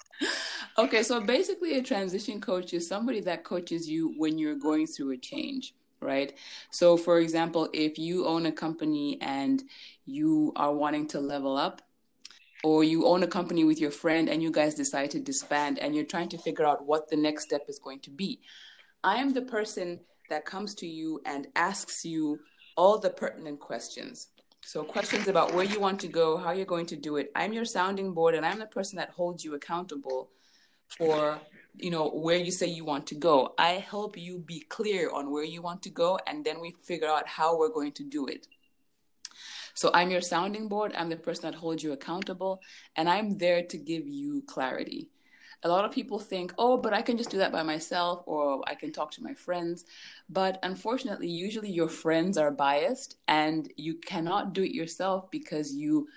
Okay, 0.78 1.04
so 1.04 1.20
basically 1.22 1.78
a 1.78 1.84
transition 1.84 2.40
coach 2.40 2.74
is 2.74 2.88
somebody 2.88 3.20
that 3.22 3.44
coaches 3.44 3.90
you 3.90 4.14
when 4.18 4.38
you're 4.38 4.56
going 4.56 4.88
through 4.88 5.12
a 5.12 5.18
change 5.18 5.74
right? 6.02 6.34
So, 6.72 6.98
for 6.98 7.20
example, 7.20 7.70
if 7.74 8.00
you 8.00 8.26
own 8.26 8.48
a 8.48 8.52
company 8.52 9.20
and 9.22 9.62
you 10.06 10.52
are 10.56 10.74
wanting 10.74 11.08
to 11.10 11.20
level 11.20 11.56
up, 11.56 11.84
or 12.64 12.84
you 12.84 13.08
own 13.08 13.24
a 13.24 13.28
company 13.28 13.64
with 13.64 13.80
your 13.80 13.92
friend 13.92 14.30
and 14.30 14.42
you 14.42 14.52
guys 14.52 14.76
decide 14.76 15.12
to 15.12 15.20
disband 15.20 15.80
and 15.80 15.96
you're 15.96 16.06
trying 16.06 16.30
to 16.30 16.38
figure 16.38 16.66
out 16.66 16.86
what 16.86 17.10
the 17.10 17.16
next 17.16 17.44
step 17.44 17.66
is 17.68 17.80
going 17.80 18.00
to 18.00 18.10
be. 18.10 18.40
I 19.04 19.16
am 19.16 19.34
the 19.34 19.42
person 19.42 20.00
that 20.30 20.46
comes 20.46 20.76
to 20.76 20.88
you 20.88 21.22
and 21.26 21.48
asks 21.56 22.06
you 22.06 22.40
all 22.78 23.00
the 23.00 23.10
pertinent 23.10 23.60
questions. 23.60 24.28
So, 24.64 24.84
questions 24.84 25.28
about 25.28 25.56
where 25.56 25.66
you 25.66 25.80
want 25.80 26.00
to 26.02 26.08
go, 26.08 26.38
how 26.38 26.52
you're 26.52 26.66
going 26.66 26.86
to 26.88 26.96
do 26.96 27.18
it. 27.18 27.32
I'm 27.36 27.52
your 27.52 27.66
sounding 27.66 28.14
board 28.14 28.36
and 28.36 28.46
I'm 28.46 28.60
the 28.60 28.68
person 28.68 28.98
that 28.98 29.10
holds 29.10 29.44
you 29.44 29.56
accountable 29.56 30.30
for 30.98 31.40
you 31.78 31.90
know 31.90 32.10
where 32.10 32.38
you 32.38 32.52
say 32.52 32.68
you 32.68 32.84
want 32.84 33.08
to 33.08 33.16
go 33.16 33.54
i 33.58 33.72
help 33.72 34.18
you 34.18 34.38
be 34.40 34.60
clear 34.60 35.10
on 35.12 35.32
where 35.32 35.44
you 35.44 35.62
want 35.62 35.82
to 35.82 35.90
go 35.90 36.20
and 36.28 36.44
then 36.44 36.60
we 36.60 36.76
figure 36.84 37.08
out 37.08 37.28
how 37.28 37.58
we're 37.58 37.70
going 37.70 37.92
to 37.92 38.04
do 38.04 38.28
it 38.28 38.48
so 39.74 39.92
I'm 39.94 40.12
your 40.12 40.22
sounding 40.22 40.68
board. 40.68 40.94
I'm 40.98 41.10
the 41.10 41.18
person 41.18 41.44
that 41.44 41.58
holds 41.58 41.84
you 41.84 41.92
accountable, 41.92 42.62
and 42.96 43.10
I'm 43.10 43.38
there 43.38 43.64
to 43.64 43.78
give 43.78 44.08
you 44.08 44.44
clarity. 44.48 45.10
A 45.64 45.70
lot 45.70 45.86
of 45.86 45.92
people 45.92 46.18
think, 46.18 46.54
oh, 46.58 46.78
but 46.78 46.94
I 46.94 47.04
can 47.04 47.18
just 47.18 47.30
do 47.30 47.38
that 47.38 47.52
by 47.52 47.62
myself, 47.62 48.24
or 48.26 48.64
I 48.68 48.74
can 48.74 48.92
talk 48.92 49.12
to 49.12 49.24
my 49.24 49.36
friends. 49.36 49.86
But 50.28 50.58
unfortunately, 50.64 51.28
usually 51.28 51.70
your 51.70 51.90
friends 51.90 52.38
are 52.38 52.52
biased, 52.52 53.18
and 53.28 53.72
you 53.78 53.96
cannot 53.96 54.54
do 54.54 54.64
it 54.64 54.72
yourself 54.72 55.30
because 55.30 55.74
you 55.74 56.08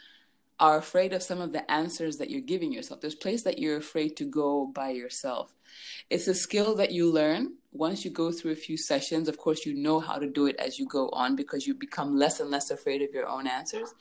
are 0.60 0.78
afraid 0.78 1.12
of 1.12 1.22
some 1.22 1.40
of 1.40 1.52
the 1.52 1.68
answers 1.70 2.18
that 2.18 2.30
you're 2.30 2.40
giving 2.40 2.72
yourself. 2.72 3.00
There's 3.00 3.14
place 3.14 3.42
that 3.42 3.58
you're 3.58 3.76
afraid 3.76 4.16
to 4.16 4.24
go 4.24 4.66
by 4.66 4.90
yourself. 4.90 5.52
It's 6.10 6.28
a 6.28 6.34
skill 6.34 6.76
that 6.76 6.92
you 6.92 7.10
learn 7.10 7.54
once 7.72 8.04
you 8.04 8.10
go 8.10 8.30
through 8.30 8.52
a 8.52 8.56
few 8.56 8.76
sessions. 8.76 9.28
Of 9.28 9.38
course, 9.38 9.66
you 9.66 9.74
know 9.74 9.98
how 9.98 10.18
to 10.18 10.28
do 10.28 10.46
it 10.46 10.56
as 10.56 10.78
you 10.78 10.86
go 10.86 11.08
on 11.10 11.34
because 11.34 11.66
you 11.66 11.74
become 11.74 12.16
less 12.16 12.38
and 12.38 12.50
less 12.50 12.70
afraid 12.70 13.02
of 13.02 13.12
your 13.12 13.26
own 13.26 13.46
answers. 13.46 13.92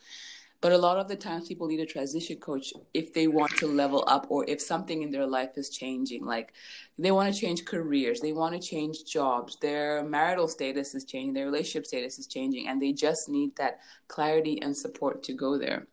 But 0.60 0.72
a 0.72 0.78
lot 0.78 0.96
of 0.96 1.08
the 1.08 1.16
times, 1.16 1.46
people 1.46 1.66
need 1.66 1.80
a 1.80 1.84
transition 1.84 2.38
coach 2.38 2.72
if 2.94 3.12
they 3.12 3.26
want 3.26 3.50
to 3.58 3.66
level 3.66 4.02
up 4.06 4.26
or 4.30 4.48
if 4.48 4.62
something 4.62 5.02
in 5.02 5.10
their 5.10 5.26
life 5.26 5.58
is 5.58 5.68
changing. 5.68 6.24
Like 6.24 6.54
they 6.98 7.10
want 7.10 7.34
to 7.34 7.38
change 7.38 7.66
careers, 7.66 8.20
they 8.20 8.32
want 8.32 8.54
to 8.54 8.66
change 8.66 9.04
jobs, 9.04 9.58
their 9.60 10.02
marital 10.04 10.48
status 10.48 10.94
is 10.94 11.04
changing, 11.04 11.34
their 11.34 11.44
relationship 11.44 11.84
status 11.84 12.18
is 12.18 12.26
changing, 12.26 12.68
and 12.68 12.80
they 12.80 12.92
just 12.92 13.28
need 13.28 13.54
that 13.56 13.80
clarity 14.08 14.58
and 14.62 14.74
support 14.74 15.22
to 15.24 15.34
go 15.34 15.58
there. 15.58 15.86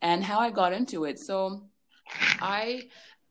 And 0.00 0.22
how 0.24 0.38
I 0.38 0.50
got 0.50 0.72
into 0.72 1.04
it. 1.04 1.18
So 1.18 1.64
I 2.40 2.88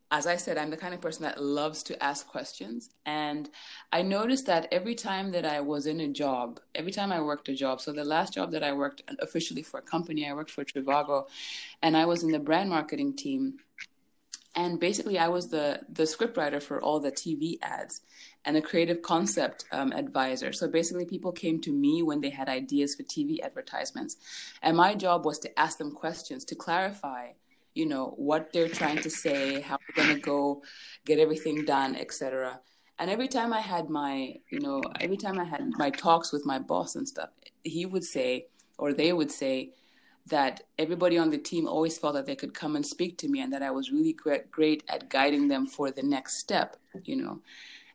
as 0.10 0.26
I 0.26 0.38
said, 0.38 0.58
I'm 0.58 0.70
the 0.70 0.78
kind 0.78 0.94
of 0.94 1.02
person 1.02 1.24
that 1.24 1.42
loves 1.42 1.84
to 1.84 2.02
ask 2.02 2.28
questions. 2.28 2.90
And 3.06 3.50
I 3.92 4.04
noticed 4.04 4.46
that 4.46 4.68
every 4.72 4.96
time 4.96 5.32
that 5.32 5.46
I 5.46 5.60
was 5.60 5.86
in 5.86 6.00
a 6.00 6.08
job, 6.08 6.62
every 6.74 6.92
time 6.92 7.12
I 7.12 7.20
worked 7.20 7.50
a 7.50 7.56
job, 7.56 7.82
so 7.82 7.92
the 7.92 8.06
last 8.06 8.34
job 8.34 8.52
that 8.52 8.64
I 8.64 8.72
worked 8.72 9.02
officially 9.20 9.64
for 9.64 9.80
a 9.80 9.84
company, 9.84 10.28
I 10.30 10.34
worked 10.34 10.52
for 10.52 10.64
Trivago, 10.64 11.26
and 11.82 11.98
I 11.98 12.06
was 12.06 12.24
in 12.24 12.32
the 12.32 12.40
brand 12.40 12.70
marketing 12.70 13.16
team. 13.18 13.60
And 14.58 14.80
basically, 14.80 15.20
I 15.20 15.28
was 15.28 15.50
the, 15.50 15.82
the 15.88 16.04
scriptwriter 16.04 16.62
for 16.62 16.82
all 16.82 17.00
the 17.00 17.12
TV 17.12 17.60
ads 17.62 18.02
and 18.44 18.58
a 18.58 18.62
creative 18.62 19.04
concept 19.04 19.66
um, 19.72 19.94
advisor. 19.94 20.52
So 20.52 20.68
basically, 20.68 21.06
people 21.06 21.32
came 21.32 21.62
to 21.62 21.72
me 21.72 22.02
when 22.02 22.22
they 22.22 22.32
had 22.32 22.50
ideas 22.50 22.96
for 22.96 23.04
TV 23.04 23.40
advertisements. 23.40 24.18
And 24.64 24.76
my 24.76 24.96
job 24.96 25.26
was 25.26 25.38
to 25.40 25.60
ask 25.60 25.78
them 25.78 25.92
questions 25.92 26.44
to 26.46 26.56
clarify 26.56 27.34
you 27.76 27.86
know 27.86 28.16
what 28.18 28.52
they're 28.52 28.68
trying 28.68 28.98
to 28.98 29.10
say 29.10 29.62
how 29.62 29.78
we're 29.78 30.04
going 30.04 30.16
to 30.16 30.20
go 30.20 30.64
get 31.06 31.20
everything 31.20 31.64
done 31.64 31.96
etc 31.96 32.60
and 32.98 33.12
every 33.12 33.28
time 33.28 33.54
i 33.54 33.60
had 33.60 33.88
my 33.88 34.34
you 34.50 34.60
know 34.60 34.82
every 35.00 35.16
time 35.16 35.40
i 35.40 35.44
had 35.44 35.62
my 35.78 35.92
talks 35.92 36.32
with 36.34 36.44
my 36.44 36.58
boss 36.58 36.96
and 36.96 37.08
stuff 37.08 37.30
he 37.64 37.86
would 37.86 38.04
say 38.04 38.48
or 38.80 38.94
they 38.94 39.14
would 39.14 39.30
say 39.30 39.70
that 40.28 40.64
everybody 40.78 41.18
on 41.18 41.30
the 41.30 41.38
team 41.38 41.68
always 41.68 41.98
felt 41.98 42.14
that 42.14 42.26
they 42.26 42.36
could 42.36 42.54
come 42.54 42.76
and 42.76 42.86
speak 42.86 43.18
to 43.18 43.28
me 43.28 43.42
and 43.42 43.52
that 43.52 43.64
i 43.64 43.72
was 43.72 43.92
really 43.92 44.14
great, 44.14 44.52
great 44.52 44.84
at 44.88 45.10
guiding 45.10 45.48
them 45.48 45.66
for 45.66 45.92
the 45.92 46.04
next 46.04 46.38
step 46.38 46.78
you 47.04 47.16
know 47.16 47.40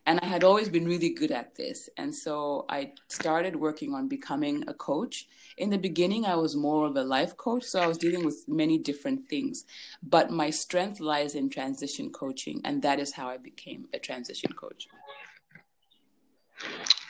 and 0.05 0.19
I 0.21 0.25
had 0.25 0.43
always 0.43 0.67
been 0.67 0.85
really 0.85 1.09
good 1.09 1.31
at 1.31 1.55
this. 1.55 1.89
And 1.97 2.13
so 2.13 2.65
I 2.67 2.91
started 3.07 3.55
working 3.55 3.93
on 3.93 4.09
becoming 4.09 4.63
a 4.67 4.73
coach. 4.73 5.27
In 5.57 5.69
the 5.69 5.77
beginning, 5.77 6.25
I 6.25 6.35
was 6.35 6.55
more 6.55 6.87
of 6.87 6.97
a 6.97 7.03
life 7.03 7.37
coach. 7.37 7.63
So 7.63 7.79
I 7.79 7.87
was 7.87 7.97
dealing 7.97 8.25
with 8.25 8.43
many 8.47 8.77
different 8.77 9.29
things. 9.29 9.63
But 10.01 10.29
my 10.29 10.49
strength 10.49 10.99
lies 10.99 11.35
in 11.35 11.49
transition 11.49 12.11
coaching. 12.11 12.59
And 12.65 12.81
that 12.81 12.99
is 12.99 13.13
how 13.13 13.29
I 13.29 13.37
became 13.37 13.87
a 13.93 13.99
transition 13.99 14.51
coach. 14.51 14.87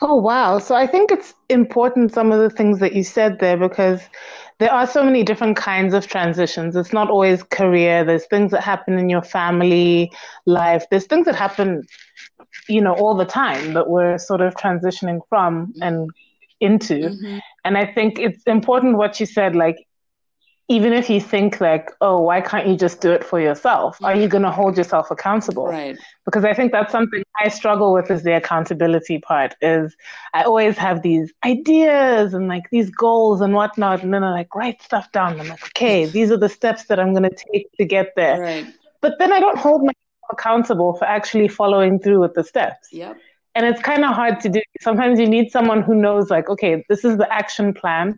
Oh, 0.03 0.15
wow. 0.15 0.59
So 0.59 0.75
I 0.75 0.85
think 0.85 1.11
it's 1.11 1.33
important, 1.49 2.13
some 2.13 2.31
of 2.31 2.39
the 2.39 2.49
things 2.55 2.79
that 2.79 2.93
you 2.93 3.03
said 3.03 3.39
there, 3.39 3.57
because 3.57 4.01
there 4.59 4.71
are 4.71 4.85
so 4.85 5.03
many 5.03 5.23
different 5.23 5.55
kinds 5.57 5.93
of 5.93 6.07
transitions. 6.07 6.75
It's 6.75 6.93
not 6.93 7.09
always 7.09 7.41
career. 7.41 8.03
There's 8.03 8.25
things 8.27 8.51
that 8.51 8.61
happen 8.61 8.99
in 8.99 9.09
your 9.09 9.23
family 9.23 10.11
life. 10.45 10.83
There's 10.91 11.05
things 11.05 11.25
that 11.25 11.35
happen 11.35 11.83
you 12.67 12.81
know, 12.81 12.93
all 12.93 13.15
the 13.15 13.25
time 13.25 13.73
that 13.73 13.89
we're 13.89 14.17
sort 14.17 14.41
of 14.41 14.55
transitioning 14.55 15.19
from 15.29 15.73
and 15.81 16.09
into. 16.59 16.95
Mm-hmm. 16.95 17.39
And 17.65 17.77
I 17.77 17.91
think 17.91 18.19
it's 18.19 18.43
important 18.43 18.97
what 18.97 19.19
you 19.19 19.25
said, 19.25 19.55
like, 19.55 19.77
even 20.69 20.93
if 20.93 21.09
you 21.09 21.19
think 21.19 21.59
like, 21.59 21.91
oh, 21.99 22.21
why 22.21 22.39
can't 22.39 22.67
you 22.67 22.77
just 22.77 23.01
do 23.01 23.11
it 23.11 23.23
for 23.23 23.39
yourself? 23.39 23.97
Are 24.01 24.15
you 24.15 24.29
going 24.29 24.43
to 24.43 24.51
hold 24.51 24.77
yourself 24.77 25.11
accountable? 25.11 25.67
Right. 25.67 25.97
Because 26.25 26.45
I 26.45 26.53
think 26.53 26.71
that's 26.71 26.91
something 26.91 27.21
I 27.37 27.49
struggle 27.49 27.93
with 27.93 28.09
is 28.09 28.23
the 28.23 28.37
accountability 28.37 29.19
part 29.19 29.55
is 29.61 29.95
I 30.33 30.43
always 30.43 30.77
have 30.77 31.01
these 31.01 31.33
ideas 31.45 32.33
and 32.33 32.47
like 32.47 32.69
these 32.71 32.89
goals 32.89 33.41
and 33.41 33.53
whatnot. 33.53 34.03
And 34.03 34.13
then 34.13 34.23
I 34.23 34.31
like 34.31 34.55
write 34.55 34.81
stuff 34.81 35.11
down. 35.11 35.39
I'm 35.39 35.49
like, 35.49 35.63
okay, 35.67 36.05
these 36.05 36.31
are 36.31 36.37
the 36.37 36.49
steps 36.49 36.85
that 36.85 36.99
I'm 36.99 37.11
going 37.11 37.29
to 37.29 37.35
take 37.51 37.69
to 37.73 37.85
get 37.85 38.13
there. 38.15 38.39
Right. 38.39 38.65
But 39.01 39.19
then 39.19 39.33
I 39.33 39.41
don't 39.41 39.57
hold 39.57 39.81
myself 39.81 39.97
accountable 40.31 40.93
for 40.93 41.03
actually 41.03 41.49
following 41.49 41.99
through 41.99 42.21
with 42.21 42.35
the 42.35 42.43
steps. 42.43 42.87
Yep. 42.93 43.17
And 43.55 43.65
it's 43.65 43.81
kind 43.81 44.05
of 44.05 44.15
hard 44.15 44.39
to 44.39 44.49
do. 44.49 44.61
Sometimes 44.81 45.19
you 45.19 45.27
need 45.27 45.51
someone 45.51 45.83
who 45.83 45.93
knows, 45.93 46.31
like, 46.31 46.49
okay, 46.49 46.83
this 46.89 47.03
is 47.05 47.17
the 47.17 47.31
action 47.31 47.73
plan. 47.73 48.17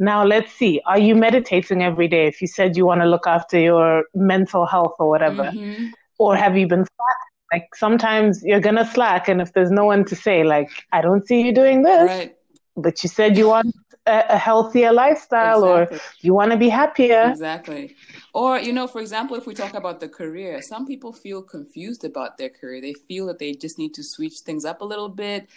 Now 0.00 0.24
let's 0.24 0.52
see. 0.52 0.80
Are 0.86 0.98
you 0.98 1.14
meditating 1.14 1.82
every 1.82 2.08
day? 2.08 2.26
If 2.26 2.40
you 2.40 2.48
said 2.48 2.76
you 2.76 2.86
want 2.86 3.02
to 3.02 3.06
look 3.06 3.26
after 3.26 3.58
your 3.58 4.04
mental 4.14 4.66
health 4.66 4.94
or 4.98 5.08
whatever, 5.08 5.44
mm-hmm. 5.44 5.88
or 6.18 6.34
have 6.34 6.56
you 6.56 6.66
been 6.66 6.84
slack? 6.84 7.16
Like 7.52 7.74
sometimes 7.74 8.42
you're 8.42 8.60
gonna 8.60 8.86
slack, 8.86 9.28
and 9.28 9.40
if 9.40 9.52
there's 9.52 9.70
no 9.70 9.84
one 9.84 10.04
to 10.06 10.16
say, 10.16 10.42
like, 10.42 10.70
I 10.92 11.00
don't 11.02 11.26
see 11.26 11.42
you 11.42 11.54
doing 11.54 11.82
this, 11.82 12.08
right. 12.08 12.36
but 12.76 13.02
you 13.02 13.08
said 13.08 13.36
you 13.36 13.48
want 13.48 13.74
a, 14.06 14.24
a 14.30 14.38
healthier 14.38 14.92
lifestyle 14.92 15.64
exactly. 15.64 15.98
or 15.98 16.00
you 16.20 16.34
want 16.34 16.52
to 16.52 16.56
be 16.56 16.68
happier. 16.68 17.28
Exactly. 17.30 17.96
Or, 18.32 18.58
you 18.58 18.72
know, 18.72 18.86
for 18.86 19.00
example, 19.00 19.36
if 19.36 19.46
we 19.46 19.54
talk 19.54 19.74
about 19.74 20.00
the 20.00 20.08
career, 20.08 20.62
some 20.62 20.86
people 20.86 21.12
feel 21.12 21.42
confused 21.42 22.04
about 22.04 22.38
their 22.38 22.48
career. 22.48 22.80
They 22.80 22.94
feel 22.94 23.26
that 23.26 23.38
they 23.38 23.52
just 23.52 23.78
need 23.78 23.94
to 23.94 24.02
switch 24.02 24.38
things 24.40 24.64
up 24.64 24.80
a 24.80 24.84
little 24.84 25.08
bit 25.08 25.48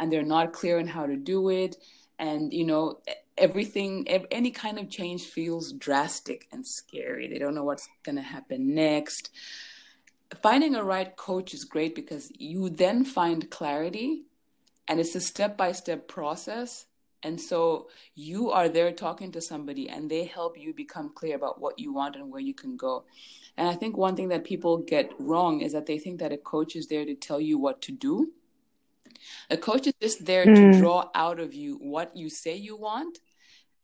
and 0.00 0.12
they're 0.12 0.22
not 0.22 0.52
clear 0.52 0.78
on 0.78 0.86
how 0.86 1.06
to 1.06 1.16
do 1.16 1.50
it. 1.50 1.76
And, 2.22 2.54
you 2.54 2.64
know, 2.64 3.00
everything, 3.36 4.06
any 4.06 4.52
kind 4.52 4.78
of 4.78 4.88
change 4.88 5.24
feels 5.24 5.72
drastic 5.72 6.46
and 6.52 6.64
scary. 6.64 7.26
They 7.26 7.38
don't 7.38 7.56
know 7.56 7.64
what's 7.64 7.88
going 8.04 8.16
to 8.16 8.22
happen 8.22 8.74
next. 8.74 9.30
Finding 10.40 10.76
a 10.76 10.84
right 10.84 11.14
coach 11.16 11.52
is 11.52 11.64
great 11.64 11.96
because 11.96 12.30
you 12.38 12.70
then 12.70 13.04
find 13.04 13.50
clarity 13.50 14.22
and 14.86 15.00
it's 15.00 15.16
a 15.16 15.20
step 15.20 15.56
by 15.56 15.72
step 15.72 16.06
process 16.06 16.86
and 17.22 17.40
so 17.40 17.88
you 18.14 18.50
are 18.50 18.68
there 18.68 18.92
talking 18.92 19.30
to 19.32 19.40
somebody 19.40 19.88
and 19.88 20.10
they 20.10 20.24
help 20.24 20.58
you 20.58 20.74
become 20.74 21.10
clear 21.14 21.36
about 21.36 21.60
what 21.60 21.78
you 21.78 21.92
want 21.92 22.16
and 22.16 22.30
where 22.30 22.40
you 22.40 22.54
can 22.54 22.76
go. 22.76 23.04
And 23.56 23.68
I 23.68 23.74
think 23.74 23.96
one 23.96 24.16
thing 24.16 24.28
that 24.28 24.44
people 24.44 24.78
get 24.78 25.12
wrong 25.18 25.60
is 25.60 25.72
that 25.72 25.86
they 25.86 25.98
think 25.98 26.18
that 26.18 26.32
a 26.32 26.36
coach 26.36 26.74
is 26.74 26.88
there 26.88 27.04
to 27.04 27.14
tell 27.14 27.40
you 27.40 27.58
what 27.58 27.80
to 27.82 27.92
do. 27.92 28.32
A 29.50 29.56
coach 29.56 29.86
is 29.86 29.94
just 30.00 30.24
there 30.24 30.46
mm. 30.46 30.54
to 30.54 30.78
draw 30.78 31.10
out 31.14 31.40
of 31.40 31.54
you 31.54 31.76
what 31.76 32.16
you 32.16 32.28
say 32.28 32.56
you 32.56 32.76
want, 32.76 33.18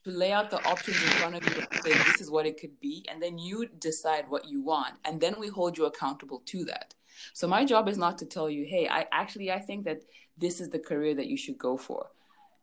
to 0.04 0.10
lay 0.10 0.32
out 0.32 0.50
the 0.50 0.64
options 0.64 1.02
in 1.02 1.08
front 1.10 1.34
of 1.36 1.44
you 1.44 1.62
say 1.82 1.92
this 1.92 2.20
is 2.20 2.30
what 2.30 2.46
it 2.46 2.60
could 2.60 2.78
be, 2.80 3.04
and 3.10 3.22
then 3.22 3.38
you 3.38 3.66
decide 3.78 4.24
what 4.28 4.48
you 4.48 4.62
want. 4.62 4.94
And 5.04 5.20
then 5.20 5.36
we 5.38 5.48
hold 5.48 5.76
you 5.76 5.86
accountable 5.86 6.42
to 6.46 6.64
that. 6.66 6.94
So 7.32 7.48
my 7.48 7.64
job 7.64 7.88
is 7.88 7.98
not 7.98 8.18
to 8.18 8.26
tell 8.26 8.48
you, 8.48 8.64
hey, 8.64 8.88
I 8.88 9.06
actually 9.12 9.50
I 9.50 9.58
think 9.58 9.84
that 9.84 10.02
this 10.36 10.60
is 10.60 10.70
the 10.70 10.78
career 10.78 11.14
that 11.16 11.26
you 11.26 11.36
should 11.36 11.58
go 11.58 11.76
for 11.76 12.06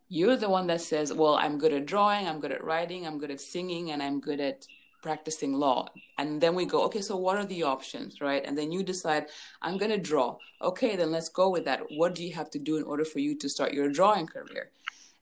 you're 0.07 0.37
the 0.37 0.49
one 0.49 0.67
that 0.67 0.81
says, 0.81 1.11
well, 1.11 1.35
I'm 1.35 1.57
good 1.57 1.73
at 1.73 1.85
drawing, 1.85 2.27
I'm 2.27 2.39
good 2.39 2.51
at 2.51 2.63
writing, 2.63 3.07
I'm 3.07 3.17
good 3.17 3.31
at 3.31 3.41
singing, 3.41 3.91
and 3.91 4.03
I'm 4.03 4.19
good 4.19 4.39
at 4.39 4.67
practicing 5.05 5.53
law. 5.53 5.87
And 6.17 6.41
then 6.41 6.55
we 6.55 6.65
go, 6.65 6.83
okay, 6.85 7.01
so 7.01 7.15
what 7.15 7.37
are 7.37 7.45
the 7.45 7.61
options, 7.61 8.21
right? 8.21 8.43
And 8.43 8.57
then 8.57 8.71
you 8.71 8.81
decide, 8.81 9.27
I'm 9.61 9.77
going 9.77 9.91
to 9.91 9.99
draw. 9.99 10.37
Okay, 10.69 10.95
then 10.95 11.11
let's 11.11 11.29
go 11.29 11.47
with 11.51 11.65
that. 11.65 11.81
What 11.91 12.15
do 12.15 12.23
you 12.23 12.33
have 12.33 12.49
to 12.55 12.59
do 12.59 12.77
in 12.77 12.83
order 12.83 13.05
for 13.05 13.19
you 13.19 13.37
to 13.37 13.47
start 13.47 13.71
your 13.71 13.87
drawing 13.87 14.25
career? 14.25 14.71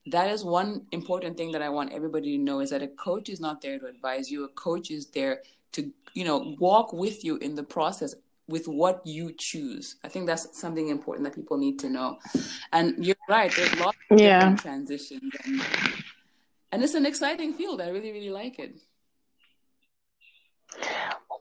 That 0.06 0.30
is 0.30 0.42
one 0.42 0.86
important 0.92 1.36
thing 1.36 1.52
that 1.52 1.60
I 1.60 1.68
want 1.68 1.92
everybody 1.92 2.36
to 2.36 2.42
know 2.42 2.60
is 2.60 2.70
that 2.70 2.82
a 2.82 2.88
coach 2.88 3.28
is 3.28 3.40
not 3.40 3.60
there 3.60 3.78
to 3.78 3.86
advise 3.86 4.30
you. 4.30 4.44
A 4.44 4.48
coach 4.48 4.90
is 4.90 5.04
there 5.18 5.42
to, 5.72 5.92
you 6.14 6.24
know, 6.24 6.56
walk 6.58 6.94
with 6.94 7.22
you 7.22 7.36
in 7.36 7.54
the 7.54 7.62
process 7.62 8.14
with 8.48 8.66
what 8.66 9.06
you 9.06 9.34
choose. 9.36 9.96
I 10.02 10.08
think 10.08 10.26
that's 10.26 10.58
something 10.58 10.88
important 10.88 11.24
that 11.26 11.34
people 11.34 11.58
need 11.58 11.78
to 11.80 11.90
know. 11.90 12.18
And 12.72 13.04
you're 13.04 13.24
right, 13.28 13.52
there's 13.54 13.78
lots 13.78 13.98
of 14.10 14.18
yeah. 14.18 14.38
different 14.38 14.60
transitions 14.60 15.32
and, 15.44 15.60
and 16.72 16.82
it's 16.82 16.94
an 16.94 17.06
exciting 17.06 17.52
field. 17.52 17.80
I 17.82 17.88
really, 17.88 18.12
really 18.12 18.34
like 18.42 18.58
it. 18.58 18.72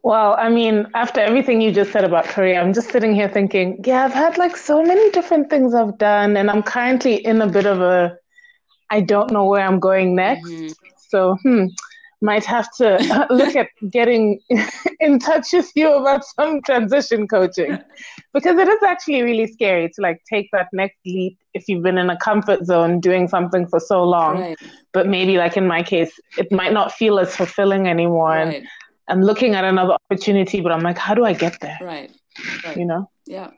Well, 0.04 0.36
I 0.38 0.50
mean, 0.50 0.88
after 0.96 1.22
everything 1.22 1.62
you 1.62 1.72
just 1.72 1.94
said 1.94 2.04
about 2.04 2.26
career, 2.26 2.60
I'm 2.60 2.74
just 2.74 2.92
sitting 2.92 3.16
here 3.16 3.30
thinking, 3.30 3.82
yeah, 3.86 4.04
I've 4.04 4.14
had 4.14 4.38
like 4.38 4.58
so 4.58 4.84
many 4.84 5.10
different 5.12 5.50
things 5.50 5.74
I've 5.74 5.98
done, 5.98 6.36
and 6.36 6.52
I'm 6.52 6.62
currently 6.62 7.26
in 7.26 7.42
a 7.42 7.48
bit 7.48 7.66
of 7.66 7.80
a 7.80 8.18
I 8.90 9.00
don't 9.00 9.32
know 9.32 9.46
where 9.46 9.66
I'm 9.66 9.80
going 9.80 10.14
next. 10.16 10.50
Mm-hmm. 10.50 10.68
So, 11.10 11.38
hmm, 11.42 11.68
might 12.24 12.46
have 12.46 12.72
to 12.78 13.28
look 13.30 13.56
at 13.56 13.68
getting 13.92 14.40
in 15.00 15.20
touch 15.20 15.54
with 15.54 15.72
you 15.76 15.94
about 15.94 16.24
some 16.26 16.62
transition 16.62 17.28
coaching 17.28 17.78
because 18.34 18.58
it 18.58 18.68
is 18.68 18.82
actually 18.82 19.22
really 19.22 19.46
scary 19.48 19.90
to 19.90 20.02
like 20.02 20.22
take 20.28 20.48
that 20.54 20.68
next 20.74 20.98
leap 21.06 21.38
if 21.54 21.68
you've 21.68 21.84
been 21.84 21.98
in 21.98 22.10
a 22.10 22.18
comfort 22.18 22.66
zone 22.66 23.00
doing 23.00 23.28
something 23.28 23.68
for 23.68 23.80
so 23.80 24.04
long 24.04 24.40
right. 24.40 24.58
but 24.94 25.06
maybe 25.06 25.38
like 25.38 25.58
in 25.58 25.68
my 25.68 25.84
case 25.84 26.14
it 26.38 26.52
might 26.52 26.72
not 26.72 26.92
feel 26.94 27.20
as 27.20 27.36
fulfilling 27.36 27.88
anymore 27.88 28.30
right. 28.30 28.56
and 28.56 28.68
i'm 29.08 29.22
looking 29.22 29.56
at 29.56 29.64
another 29.64 29.94
opportunity 29.94 30.62
but 30.62 30.72
i'm 30.72 30.82
like 30.82 30.98
how 30.98 31.14
do 31.14 31.26
i 31.26 31.34
get 31.34 31.60
there? 31.60 31.78
Right, 31.82 32.12
right. 32.66 32.78
you 32.78 32.86
know? 32.86 33.10
Yeah. 33.26 33.52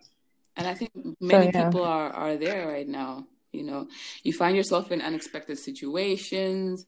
And 0.57 0.67
i 0.67 0.73
think 0.73 0.91
many 1.19 1.51
so, 1.51 1.59
yeah. 1.59 1.65
people 1.65 1.83
are 1.83 2.09
are 2.11 2.37
there 2.37 2.67
right 2.67 2.87
now 2.87 3.27
you 3.51 3.63
know. 3.63 3.87
You 4.23 4.33
find 4.33 4.55
yourself 4.57 4.91
in 4.91 5.01
unexpected 5.01 5.57
situations 5.57 6.85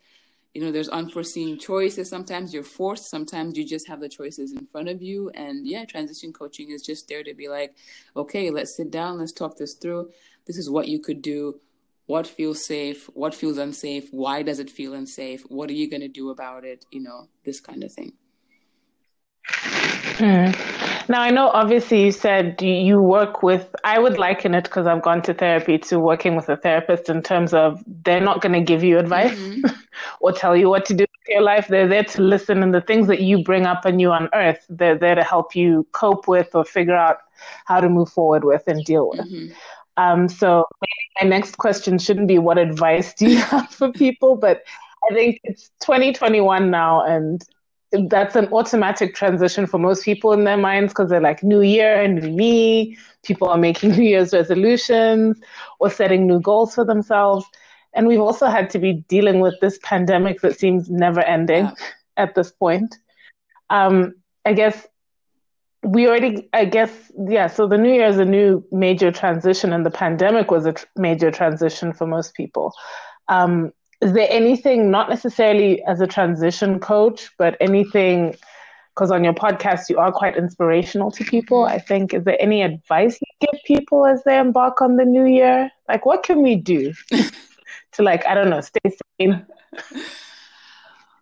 you 0.54 0.64
know 0.64 0.72
there's 0.72 0.90
unforeseen 0.90 1.60
choices. 1.60 2.10
Sometimes 2.10 2.52
you're 2.52 2.64
forced 2.64 3.12
sometimes 3.12 3.58
you 3.58 3.64
just 3.64 3.88
have 3.88 4.00
the 4.00 4.10
choices 4.10 4.54
in 4.54 4.66
front 4.66 4.90
of 4.90 5.04
you. 5.04 5.30
And 5.36 5.68
yeah 5.68 5.86
transition 5.86 6.34
coaching 6.34 6.72
is 6.72 6.82
just 6.82 7.08
there 7.08 7.24
to 7.24 7.34
be 7.36 7.48
like 7.48 7.76
okay 8.16 8.50
let's 8.50 8.76
sit 8.76 8.90
down 8.90 9.20
let's 9.20 9.32
talk 9.32 9.58
this 9.58 9.76
through. 9.76 10.10
This 10.48 10.58
is 10.58 10.68
what 10.68 10.88
you 10.88 11.00
could 11.00 11.22
do. 11.22 11.60
What 12.08 12.26
feels 12.26 12.66
safe, 12.66 13.10
what 13.14 13.36
feels 13.36 13.58
unsafe, 13.58 14.08
why 14.12 14.42
does 14.42 14.60
it 14.60 14.70
feel 14.70 14.94
unsafe, 14.94 15.42
what 15.50 15.70
are 15.70 15.74
you 15.74 15.90
going 15.90 16.02
to 16.02 16.08
do 16.08 16.30
about 16.30 16.64
it, 16.64 16.86
you 16.90 17.02
know, 17.02 17.28
this 17.44 17.60
kind 17.60 17.84
of 17.84 17.92
thing. 17.92 18.14
Hmm. 20.18 20.52
Now, 21.10 21.22
I 21.22 21.30
know 21.30 21.50
obviously 21.50 22.04
you 22.04 22.12
said 22.12 22.62
you 22.62 23.02
work 23.02 23.42
with, 23.42 23.74
I 23.84 23.98
would 23.98 24.18
liken 24.18 24.54
it 24.54 24.66
because 24.66 24.88
I've 24.88 25.02
gone 25.02 25.22
to 25.24 25.34
therapy 25.34 25.78
to 25.78 26.00
working 26.00 26.36
with 26.36 26.50
a 26.50 26.58
therapist 26.58 27.08
in 27.08 27.22
terms 27.22 27.54
of 27.54 27.82
they're 28.04 28.20
not 28.20 28.42
going 28.42 28.54
to 28.54 28.62
give 28.62 28.84
you 28.84 29.00
advice 29.00 29.38
mm-hmm. 29.38 29.68
or 30.20 30.34
tell 30.34 30.56
you 30.56 30.70
what 30.70 30.86
to 30.86 30.94
do 30.94 31.04
with 31.04 31.30
your 31.30 31.42
life. 31.42 31.68
They're 31.68 31.88
there 31.88 32.04
to 32.04 32.22
listen, 32.22 32.62
and 32.62 32.74
the 32.74 32.82
things 32.82 33.08
that 33.08 33.22
you 33.22 33.42
bring 33.44 33.66
up 33.66 33.86
and 33.86 34.02
you 34.02 34.12
unearth, 34.12 34.66
they're 34.70 34.98
there 34.98 35.16
to 35.16 35.24
help 35.24 35.56
you 35.56 35.88
cope 35.94 36.28
with 36.28 36.54
or 36.54 36.66
figure 36.66 36.96
out 36.96 37.20
how 37.66 37.80
to 37.80 37.88
move 37.88 38.10
forward 38.10 38.44
with 38.44 38.64
and 38.68 38.84
deal 38.84 39.10
with. 39.10 39.32
Mm-hmm. 39.32 39.54
Um, 39.98 40.28
so 40.28 40.66
my 41.22 41.28
next 41.28 41.58
question 41.58 41.98
shouldn't 41.98 42.28
be 42.28 42.38
what 42.38 42.58
advice 42.58 43.14
do 43.14 43.30
you 43.30 43.38
have 43.52 43.70
for 43.70 43.92
people, 43.92 44.36
but 44.36 44.64
I 45.10 45.14
think 45.14 45.40
it's 45.44 45.70
2021 45.82 46.70
now, 46.70 47.06
and 47.06 47.42
that's 48.10 48.36
an 48.36 48.48
automatic 48.48 49.16
transition 49.16 49.68
for 49.68 49.78
most 49.78 50.04
people 50.04 50.34
in 50.34 50.44
their 50.44 50.58
minds 50.58 50.94
because 50.94 51.10
they're 51.10 51.22
like 51.22 51.44
new 51.44 51.62
year 51.62 52.02
and 52.02 52.16
new 52.16 52.32
me. 52.32 52.98
People 53.24 53.48
are 53.50 53.58
making 53.58 53.92
new 53.98 54.04
year's 54.04 54.34
resolutions 54.34 55.40
or 55.80 55.90
setting 55.90 56.28
new 56.28 56.40
goals 56.40 56.76
for 56.76 56.86
themselves. 56.86 57.46
And 57.94 58.08
we've 58.08 58.22
also 58.22 58.48
had 58.48 58.70
to 58.72 58.80
be 58.80 59.06
dealing 59.08 59.40
with 59.40 59.56
this 59.60 59.80
pandemic 59.84 60.42
that 60.42 60.60
seems 60.60 60.90
never 60.90 61.22
ending 61.22 61.66
yeah. 61.66 61.74
at 62.18 62.36
this 62.36 62.52
point. 62.52 62.96
Um, 63.70 64.14
i 64.48 64.54
guess 64.54 64.88
we 65.84 66.08
already 66.08 66.50
i 66.54 66.66
guess 66.66 67.12
yeah 67.28 67.48
so 67.48 67.68
the 67.68 67.78
new 67.78 67.94
year 67.94 68.08
is 68.08 68.18
a 68.18 68.26
new 68.26 68.66
major 68.72 69.12
transition 69.12 69.74
and 69.74 69.86
the 69.86 69.92
pandemic 69.92 70.50
was 70.50 70.66
a 70.66 70.74
tr- 70.74 70.86
major 70.96 71.30
transition 71.30 71.94
for 71.94 72.08
most 72.08 72.34
people. 72.34 72.74
Um, 73.28 73.74
is 74.02 74.14
there 74.14 74.28
anything 74.30 74.92
not 74.92 75.10
necessarily 75.10 75.84
as 75.84 76.02
a 76.02 76.08
transition 76.08 76.80
coach 76.80 77.30
but 77.38 77.58
anything 77.60 78.36
because 78.94 79.12
on 79.12 79.24
your 79.24 79.34
podcast 79.34 79.90
you 79.90 79.98
are 79.98 80.12
quite 80.12 80.38
inspirational 80.38 81.12
to 81.12 81.24
people 81.24 81.66
i 81.66 81.78
think 81.80 82.14
is 82.14 82.24
there 82.24 82.38
any 82.40 82.62
advice 82.62 83.20
you 83.22 83.28
give 83.48 83.60
people 83.66 84.06
as 84.06 84.24
they 84.24 84.38
embark 84.38 84.82
on 84.82 84.96
the 84.96 85.06
new 85.06 85.26
year? 85.26 85.70
Like 85.88 86.06
what 86.06 86.24
can 86.24 86.42
we 86.42 86.56
do 86.56 86.94
to 87.94 88.04
like 88.04 88.26
i 88.26 88.34
don't 88.34 88.50
know 88.50 88.62
stay 88.62 88.80
sane? 89.20 89.46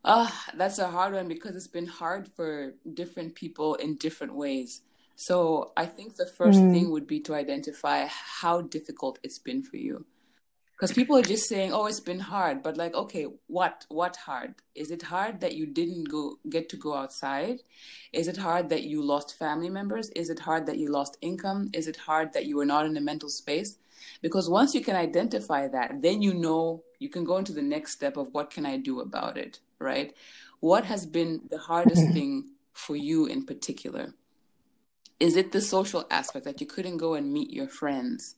Uh, 0.03 0.29
that's 0.55 0.79
a 0.79 0.87
hard 0.87 1.13
one 1.13 1.27
because 1.27 1.55
it's 1.55 1.67
been 1.67 1.87
hard 1.87 2.27
for 2.27 2.73
different 2.93 3.35
people 3.35 3.75
in 3.75 3.95
different 3.95 4.35
ways. 4.35 4.81
So 5.15 5.71
i 5.77 5.85
think 5.85 6.15
the 6.15 6.25
first 6.25 6.59
mm. 6.59 6.71
thing 6.71 6.91
would 6.91 7.07
be 7.07 7.19
to 7.21 7.35
identify 7.35 8.07
how 8.07 8.61
difficult 8.61 9.19
it's 9.23 9.39
been 9.39 9.63
for 9.63 9.77
you 9.77 10.05
because 10.75 10.91
people 10.91 11.15
are 11.17 11.21
just 11.21 11.47
saying 11.47 11.71
oh 11.73 11.85
it's 11.85 11.99
been 11.99 12.19
hard 12.19 12.61
but 12.61 12.77
like 12.77 12.93
okay 12.93 13.27
what 13.47 13.85
what 13.89 14.15
hard? 14.17 14.55
Is 14.73 14.91
it 14.91 15.03
hard 15.03 15.39
that 15.41 15.55
you 15.55 15.65
didn't 15.65 16.09
go 16.09 16.37
get 16.49 16.69
to 16.69 16.77
go 16.77 16.95
outside? 16.95 17.59
Is 18.11 18.27
it 18.27 18.37
hard 18.37 18.69
that 18.69 18.83
you 18.83 19.01
lost 19.01 19.37
family 19.37 19.69
members? 19.69 20.09
Is 20.09 20.29
it 20.29 20.39
hard 20.39 20.65
that 20.65 20.77
you 20.77 20.89
lost 20.91 21.17
income? 21.21 21.69
Is 21.73 21.87
it 21.87 21.95
hard 21.95 22.33
that 22.33 22.45
you 22.45 22.57
were 22.57 22.65
not 22.65 22.85
in 22.85 22.97
a 22.97 23.01
mental 23.01 23.29
space? 23.29 23.77
Because 24.21 24.49
once 24.49 24.75
you 24.75 24.81
can 24.81 24.95
identify 24.95 25.67
that 25.67 26.01
then 26.01 26.21
you 26.21 26.33
know 26.33 26.83
you 26.99 27.09
can 27.09 27.23
go 27.23 27.37
into 27.37 27.53
the 27.53 27.61
next 27.61 27.91
step 27.91 28.17
of 28.17 28.33
what 28.33 28.49
can 28.49 28.65
i 28.65 28.77
do 28.77 28.99
about 28.99 29.37
it 29.37 29.59
right? 29.79 30.13
What 30.59 30.85
has 30.85 31.05
been 31.05 31.41
the 31.49 31.57
hardest 31.57 32.01
mm-hmm. 32.01 32.13
thing 32.13 32.49
for 32.73 32.95
you 32.95 33.25
in 33.25 33.45
particular? 33.45 34.13
Is 35.19 35.35
it 35.35 35.51
the 35.51 35.61
social 35.61 36.05
aspect 36.11 36.45
that 36.45 36.59
you 36.59 36.67
couldn't 36.67 36.97
go 36.97 37.13
and 37.13 37.31
meet 37.31 37.51
your 37.51 37.67
friends 37.67 38.35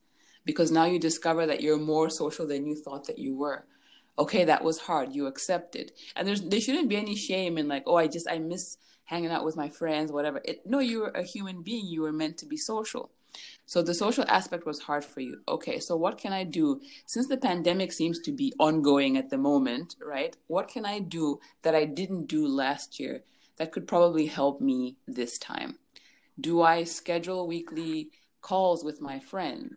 because 0.48 0.72
now 0.72 0.86
you 0.86 0.98
discover 0.98 1.46
that 1.46 1.62
you're 1.62 1.77
more 1.77 2.10
social 2.10 2.48
than 2.48 2.66
you 2.66 2.74
thought 2.74 3.06
that 3.06 3.20
you 3.20 3.36
were. 3.36 3.66
Okay 4.18 4.46
that 4.46 4.63
was 4.63 4.80
hard. 4.80 5.13
You 5.13 5.27
accept 5.27 5.75
it 5.75 5.92
and 6.16 6.27
there's 6.27 6.42
there 6.42 6.62
shouldn't 6.62 6.89
be 6.89 6.96
any 6.96 7.16
shame 7.16 7.58
in 7.60 7.68
like 7.68 7.84
oh 7.86 7.98
i 7.98 8.08
just 8.08 8.27
i 8.32 8.39
miss 8.39 8.77
hanging 9.04 9.30
out 9.30 9.46
with 9.46 9.58
my 9.58 9.70
friends 9.70 10.12
whatever. 10.12 10.42
It, 10.44 10.66
no 10.66 10.80
you're 10.80 11.10
a 11.10 11.22
human 11.22 11.62
being. 11.62 11.86
You 11.86 12.01
were 12.01 12.13
meant 12.13 12.38
to 12.39 12.48
be 12.48 12.58
social. 12.58 13.12
So 13.68 13.84
the 13.84 13.93
social 13.93 14.24
aspect 14.28 14.65
was 14.65 14.80
hard 14.80 15.04
for 15.06 15.19
you. 15.19 15.41
Okay 15.48 15.80
so 15.80 15.95
what 15.98 16.17
can 16.17 16.32
i 16.32 16.43
do? 16.45 16.82
Since 17.06 17.28
the 17.28 17.38
pandemic 17.50 17.91
seems 17.91 18.19
to 18.21 18.32
be 18.32 18.54
ongoing 18.58 19.17
at 19.17 19.30
the 19.30 19.38
moment 19.38 19.98
right 20.02 20.36
what 20.48 20.69
can 20.69 20.86
i 20.86 21.00
do 21.00 21.39
that 21.63 21.76
i 21.76 21.84
didn't 21.86 22.28
do 22.28 22.48
last 22.48 23.00
year 23.02 23.24
that 23.58 23.71
could 23.74 23.88
probably 23.88 24.28
help 24.28 24.62
me 24.62 24.95
this 25.06 25.38
time? 25.38 25.78
Do 26.39 26.62
i 26.62 26.86
schedule 26.86 27.48
weekly 27.48 28.12
calls 28.41 28.84
with 28.84 29.02
my 29.02 29.19
friends 29.19 29.76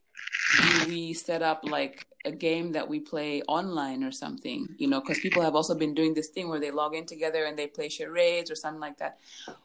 do 0.60 0.88
we 0.88 1.12
set 1.14 1.42
up 1.42 1.60
like 1.64 2.06
a 2.24 2.32
game 2.32 2.72
that 2.72 2.88
we 2.88 3.00
play 3.00 3.40
online 3.42 4.04
or 4.04 4.12
something 4.12 4.68
you 4.76 4.86
know? 4.86 5.00
Because 5.00 5.20
people 5.20 5.42
have 5.42 5.54
also 5.54 5.74
been 5.74 5.94
doing 5.94 6.14
this 6.14 6.28
thing 6.28 6.48
where 6.48 6.60
they 6.60 6.70
log 6.70 6.94
in 6.94 7.06
together 7.06 7.44
and 7.44 7.58
they 7.58 7.66
play 7.66 7.88
charades 7.88 8.50
or 8.50 8.54
something 8.54 8.80
like 8.80 8.98
that. 8.98 9.18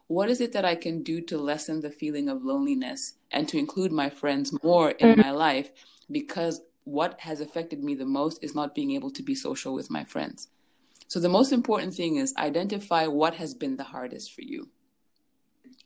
What 0.08 0.30
is 0.30 0.42
it 0.42 0.54
that 0.54 0.66
i 0.66 0.76
can 0.76 1.04
do 1.04 1.22
to 1.22 1.38
lessen 1.38 1.82
the 1.82 1.92
feeling 1.92 2.30
of 2.30 2.44
loneliness 2.44 3.16
and 3.32 3.48
to 3.50 3.58
include 3.58 3.92
my 3.92 4.10
friends 4.10 4.54
more 4.64 4.92
in 4.92 5.18
my 5.18 5.26
mm. 5.26 5.36
life? 5.36 5.72
Because 6.12 6.62
what 6.84 7.20
has 7.22 7.42
affected 7.42 7.84
me 7.84 7.96
the 7.96 8.06
most 8.06 8.44
is 8.44 8.56
not 8.56 8.76
being 8.76 8.92
able 8.92 9.12
to 9.12 9.24
be 9.24 9.36
social 9.36 9.74
with 9.74 9.90
my 9.90 10.04
friends. 10.04 10.50
So 11.08 11.20
the 11.20 11.30
most 11.30 11.52
important 11.52 11.94
thing 11.94 12.16
is 12.18 12.34
identify 12.38 13.08
what 13.08 13.36
has 13.36 13.54
been 13.54 13.78
the 13.78 13.84
hardest 13.84 14.34
for 14.34 14.42
you. 14.42 14.70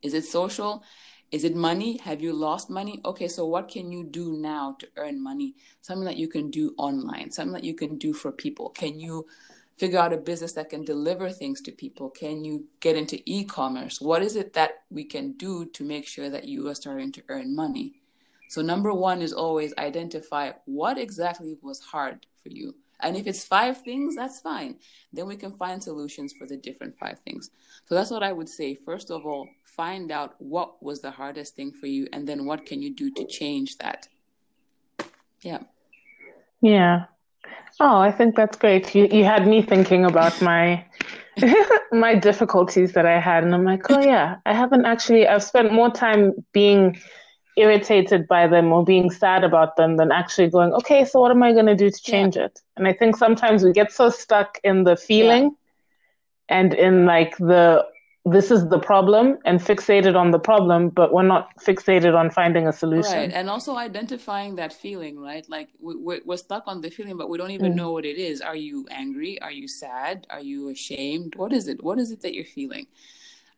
Is 0.02 0.14
it 0.14 0.26
social 0.26 0.84
is 1.32 1.44
it 1.44 1.56
money? 1.56 1.98
Have 1.98 2.22
you 2.22 2.34
lost 2.34 2.70
money? 2.70 3.02
Okay, 3.06 3.28
so 3.28 3.46
what 3.46 3.70
can 3.70 3.92
you 3.92 4.04
do 4.04 4.34
now 4.34 4.76
to 4.80 4.88
earn 4.98 5.22
money? 5.22 5.56
Something 5.82 6.06
that 6.06 6.18
you 6.18 6.28
can 6.28 6.50
do 6.50 6.74
online, 6.78 7.32
something 7.32 7.54
that 7.54 7.64
you 7.64 7.76
can 7.76 7.98
do 7.98 8.14
for 8.14 8.32
people. 8.32 8.70
Can 8.70 9.00
you 9.00 9.28
figure 9.78 10.00
out 10.00 10.12
a 10.12 10.18
business 10.18 10.54
that 10.54 10.70
can 10.70 10.84
deliver 10.84 11.30
things 11.30 11.62
to 11.62 11.72
people? 11.72 12.10
Can 12.10 12.44
you 12.44 12.66
get 12.80 12.96
into 12.96 13.22
e 13.26 13.44
commerce? 13.44 14.02
What 14.02 14.24
is 14.24 14.36
it 14.36 14.54
that 14.54 14.72
we 14.90 15.04
can 15.04 15.34
do 15.34 15.66
to 15.68 15.84
make 15.84 16.08
sure 16.08 16.30
that 16.30 16.46
you 16.46 16.68
are 16.68 16.76
starting 16.76 17.12
to 17.14 17.24
earn 17.30 17.56
money? 17.56 17.94
So, 18.50 18.64
number 18.64 18.92
one 18.92 19.22
is 19.22 19.32
always 19.32 19.74
identify 19.78 20.54
what 20.66 20.98
exactly 20.98 21.58
was 21.62 21.80
hard 21.80 22.26
for 22.42 22.50
you. 22.50 22.74
And 23.02 23.16
if 23.16 23.28
it's 23.28 23.44
five 23.44 23.82
things, 23.82 24.16
that's 24.16 24.40
fine. 24.40 24.76
Then 25.14 25.28
we 25.28 25.36
can 25.36 25.52
find 25.54 25.82
solutions 25.82 26.34
for 26.34 26.46
the 26.46 26.58
different 26.58 26.98
five 26.98 27.20
things. 27.20 27.50
So 27.86 27.96
that's 27.96 28.12
what 28.12 28.24
I 28.24 28.34
would 28.34 28.50
say. 28.50 28.76
First 28.76 29.10
of 29.10 29.26
all, 29.26 29.48
find 29.64 30.12
out 30.12 30.36
what 30.40 30.82
was 30.84 31.02
the 31.02 31.12
hardest 31.12 31.56
thing 31.56 31.72
for 31.72 31.88
you 31.88 32.08
and 32.12 32.28
then 32.28 32.46
what 32.46 32.66
can 32.66 32.82
you 32.82 32.94
do 32.94 33.10
to 33.12 33.26
change 33.26 33.78
that. 33.78 34.08
Yeah. 35.42 35.60
Yeah. 36.62 37.06
Oh, 37.80 37.98
I 37.98 38.12
think 38.12 38.36
that's 38.36 38.58
great. 38.58 38.94
You 38.94 39.08
you 39.10 39.24
had 39.24 39.48
me 39.48 39.62
thinking 39.62 40.04
about 40.04 40.42
my 40.42 40.86
my 41.92 42.16
difficulties 42.16 42.92
that 42.94 43.06
I 43.06 43.20
had 43.20 43.44
and 43.46 43.54
I'm 43.54 43.64
like, 43.64 43.90
"Oh 43.90 44.02
yeah, 44.02 44.38
I 44.46 44.54
haven't 44.54 44.86
actually 44.86 45.28
I've 45.28 45.44
spent 45.44 45.72
more 45.72 45.90
time 45.90 46.34
being 46.52 47.00
irritated 47.60 48.28
by 48.28 48.48
them 48.48 48.72
or 48.72 48.84
being 48.84 49.10
sad 49.12 49.44
about 49.44 49.76
them 49.76 49.98
than 49.98 50.12
actually 50.12 50.50
going, 50.50 50.74
okay, 50.74 51.06
so 51.06 51.20
what 51.20 51.32
am 51.32 51.44
I 51.44 51.54
going 51.54 51.66
to 51.66 51.76
do 51.76 51.90
to 51.90 52.02
change 52.02 52.36
yeah. 52.36 52.46
it? 52.46 52.62
And 52.78 52.88
I 52.88 52.94
think 52.94 53.18
sometimes 53.18 53.64
we 53.64 53.74
get 53.74 53.92
so 53.92 54.10
stuck 54.10 54.60
in 54.64 54.84
the 54.84 54.96
feeling 54.96 55.44
yeah. 55.44 56.58
and 56.58 56.74
in 56.74 57.06
like 57.06 57.38
the 57.38 57.86
this 58.26 58.52
is 58.52 58.68
the 58.68 58.80
problem 58.80 59.38
and 59.46 59.60
fixated 59.60 60.16
on 60.16 60.32
the 60.32 60.40
problem, 60.40 60.90
but 60.90 61.14
we're 61.14 61.24
not 61.24 61.50
fixated 61.60 62.16
on 62.16 62.30
finding 62.30 62.68
a 62.68 62.74
solution. 62.74 63.14
Right. 63.14 63.32
And 63.32 63.50
also 63.50 63.76
identifying 63.76 64.56
that 64.58 64.74
feeling, 64.74 65.20
right? 65.20 65.46
Like 65.50 65.70
we're, 65.80 66.20
we're 66.26 66.38
stuck 66.38 66.64
on 66.68 66.82
the 66.82 66.90
feeling, 66.90 67.18
but 67.18 67.30
we 67.30 67.38
don't 67.38 67.52
even 67.52 67.74
mm. 67.74 67.76
know 67.76 67.92
what 67.92 68.06
it 68.06 68.18
is. 68.18 68.42
Are 68.42 68.56
you 68.56 68.86
angry? 68.92 69.42
Are 69.42 69.52
you 69.52 69.68
sad? 69.68 70.28
Are 70.30 70.42
you 70.42 70.70
ashamed? 70.70 71.36
What 71.36 71.54
is 71.54 71.68
it? 71.68 71.84
What 71.84 71.98
is 71.98 72.12
it 72.12 72.22
that 72.22 72.34
you're 72.34 72.46
feeling? 72.46 72.88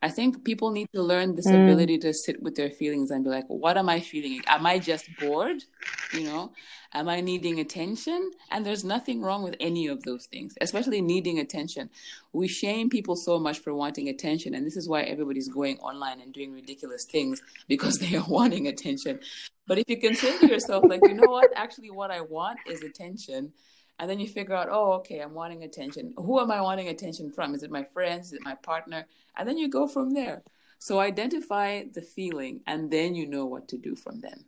I 0.04 0.10
think 0.10 0.44
people 0.44 0.72
need 0.72 0.88
to 0.94 1.04
learn 1.04 1.36
this 1.36 1.48
mm. 1.48 1.64
ability 1.64 2.00
to 2.00 2.14
sit 2.14 2.42
with 2.42 2.56
their 2.56 2.72
feelings 2.72 3.12
and 3.12 3.24
be 3.24 3.30
like, 3.30 3.46
what 3.48 3.78
am 3.78 3.88
I 3.88 4.00
feeling? 4.00 4.42
Am 4.48 4.66
I 4.66 4.80
just 4.80 5.08
bored? 5.20 5.64
You 6.12 6.24
know, 6.24 6.54
am 6.92 7.08
I 7.08 7.22
needing 7.22 7.60
attention? 7.60 8.32
And 8.50 8.66
there's 8.66 8.84
nothing 8.84 9.22
wrong 9.22 9.44
with 9.44 9.56
any 9.60 9.86
of 9.86 10.02
those 10.02 10.26
things, 10.26 10.56
especially 10.60 11.02
needing 11.02 11.38
attention. 11.38 11.92
We 12.34 12.48
shame 12.48 12.90
people 12.90 13.16
so 13.16 13.38
much 13.38 13.60
for 13.60 13.76
wanting 13.76 14.10
attention. 14.10 14.56
And 14.56 14.66
this 14.66 14.76
is 14.76 14.90
why 14.90 15.04
everybody's 15.04 15.50
going 15.50 15.78
online 15.80 16.20
and 16.20 16.34
doing 16.34 16.52
ridiculous 16.52 17.06
things 17.06 17.40
because 17.68 18.00
they 18.00 18.16
are 18.16 18.26
wanting 18.28 18.68
attention. 18.68 19.20
But 19.68 19.78
if 19.78 19.86
you 19.88 19.98
can 19.98 20.16
say 20.16 20.36
to 20.40 20.48
yourself, 20.48 20.84
like, 20.88 21.02
you 21.04 21.14
know 21.14 21.30
what? 21.30 21.52
Actually, 21.56 21.92
what 21.92 22.10
I 22.10 22.22
want 22.22 22.58
is 22.68 22.82
attention 22.82 23.54
and 24.02 24.10
then 24.10 24.20
you 24.20 24.28
figure 24.28 24.56
out 24.56 24.68
oh 24.70 24.94
okay 24.94 25.20
i'm 25.20 25.34
wanting 25.34 25.64
attention. 25.64 26.14
Who 26.18 26.40
am 26.40 26.52
i 26.52 26.60
wanting 26.60 26.90
attention 26.90 27.32
from? 27.32 27.56
Is 27.56 27.64
it 27.64 27.72
my 27.72 27.86
friends? 27.94 28.28
Is 28.28 28.34
it 28.34 28.44
my 28.44 28.56
partner? 28.56 29.06
And 29.38 29.48
then 29.48 29.58
you 29.58 29.70
go 29.70 29.88
from 29.88 30.14
there. 30.14 30.44
So 30.80 31.00
identify 31.00 31.84
the 31.94 32.02
feeling 32.02 32.62
and 32.68 32.92
then 32.92 33.16
you 33.16 33.28
know 33.28 33.46
what 33.46 33.68
to 33.70 33.78
do 33.78 33.96
from 33.96 34.20
then. 34.20 34.44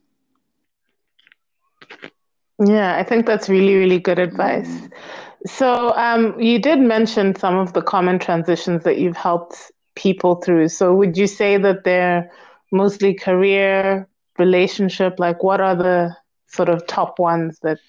Yeah 2.59 2.95
i 2.97 3.03
think 3.03 3.25
that's 3.25 3.47
really 3.47 3.75
really 3.75 3.99
good 3.99 4.19
advice. 4.19 4.69
Mm. 4.69 4.91
so 5.45 5.95
um, 5.95 6.39
you 6.39 6.59
did 6.59 6.79
mention 6.79 7.35
some 7.35 7.57
of 7.57 7.73
the 7.73 7.81
common 7.81 8.19
transitions 8.19 8.83
that 8.83 8.97
you've 8.97 9.17
helped 9.17 9.71
people 9.95 10.35
through. 10.35 10.69
So 10.69 10.93
would 10.95 11.17
you 11.17 11.27
say 11.27 11.57
that 11.57 11.83
they're 11.83 12.31
mostly 12.71 13.13
career 13.13 14.07
relationship? 14.39 15.19
Like 15.19 15.43
what 15.43 15.61
are 15.61 15.75
the 15.75 16.15
sort 16.47 16.69
of 16.69 16.85
top 16.87 17.19
ones 17.19 17.59
that 17.61 17.79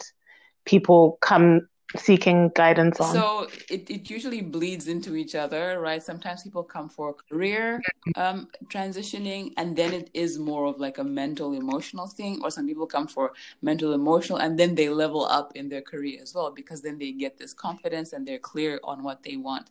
people 0.65 1.19
come 1.21 1.69
seeking 1.97 2.51
guidance 2.55 3.01
on? 3.01 3.15
So 3.15 3.49
it, 3.71 3.89
it 3.91 4.11
usually 4.11 4.41
bleeds 4.41 4.89
into 4.89 5.17
each 5.17 5.35
other, 5.35 5.81
right? 5.81 6.03
Sometimes 6.03 6.43
people 6.43 6.65
come 6.65 6.89
for 6.89 7.15
career 7.15 7.83
um, 8.17 8.49
transitioning, 8.69 9.53
and 9.57 9.77
then 9.77 9.93
it 9.93 10.11
is 10.15 10.39
more 10.39 10.67
of 10.67 10.81
like 10.81 10.99
a 10.99 11.05
mental 11.05 11.53
emotional 11.53 12.07
thing, 12.07 12.41
or 12.43 12.51
some 12.51 12.67
people 12.67 12.87
come 12.87 13.07
for 13.07 13.33
mental 13.63 13.93
emotional, 13.93 14.39
and 14.39 14.59
then 14.59 14.75
they 14.75 14.89
level 14.89 15.25
up 15.25 15.53
in 15.55 15.69
their 15.69 15.83
career 15.83 16.21
as 16.23 16.35
well 16.35 16.51
because 16.51 16.83
then 16.83 16.99
they 16.99 17.13
get 17.13 17.39
this 17.39 17.53
confidence 17.53 18.13
and 18.13 18.27
they're 18.27 18.39
clear 18.39 18.81
on 18.85 19.03
what 19.03 19.23
they 19.23 19.37
want. 19.37 19.71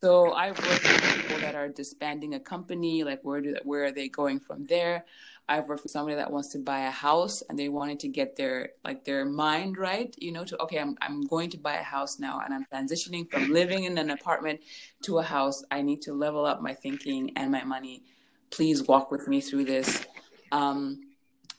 So 0.00 0.32
I've 0.32 0.56
worked 0.58 0.84
with 0.84 1.22
people 1.22 1.40
that 1.40 1.56
are 1.56 1.68
disbanding 1.68 2.34
a 2.34 2.40
company, 2.40 3.02
like 3.02 3.24
where 3.24 3.40
do 3.40 3.56
where 3.64 3.84
are 3.84 3.92
they 3.92 4.08
going 4.08 4.38
from 4.38 4.64
there? 4.66 5.04
I've 5.48 5.66
worked 5.66 5.82
with 5.82 5.92
somebody 5.92 6.16
that 6.16 6.30
wants 6.30 6.48
to 6.48 6.58
buy 6.58 6.80
a 6.80 6.90
house 6.90 7.42
and 7.48 7.58
they 7.58 7.70
wanted 7.70 8.00
to 8.00 8.08
get 8.08 8.36
their 8.36 8.70
like 8.84 9.04
their 9.04 9.24
mind 9.24 9.78
right, 9.78 10.14
you 10.18 10.30
know, 10.30 10.44
to 10.44 10.62
okay, 10.62 10.78
I'm 10.78 10.96
I'm 11.00 11.22
going 11.22 11.48
to 11.50 11.58
buy 11.58 11.74
a 11.74 11.82
house 11.82 12.18
now 12.18 12.40
and 12.44 12.52
I'm 12.52 12.66
transitioning 12.72 13.30
from 13.30 13.50
living 13.50 13.84
in 13.84 13.96
an 13.96 14.10
apartment 14.10 14.60
to 15.02 15.18
a 15.18 15.22
house. 15.22 15.64
I 15.70 15.80
need 15.80 16.02
to 16.02 16.12
level 16.12 16.44
up 16.44 16.60
my 16.60 16.74
thinking 16.74 17.32
and 17.36 17.50
my 17.50 17.64
money. 17.64 18.02
Please 18.50 18.82
walk 18.82 19.10
with 19.10 19.26
me 19.26 19.40
through 19.40 19.64
this. 19.64 20.06
Um, 20.52 21.00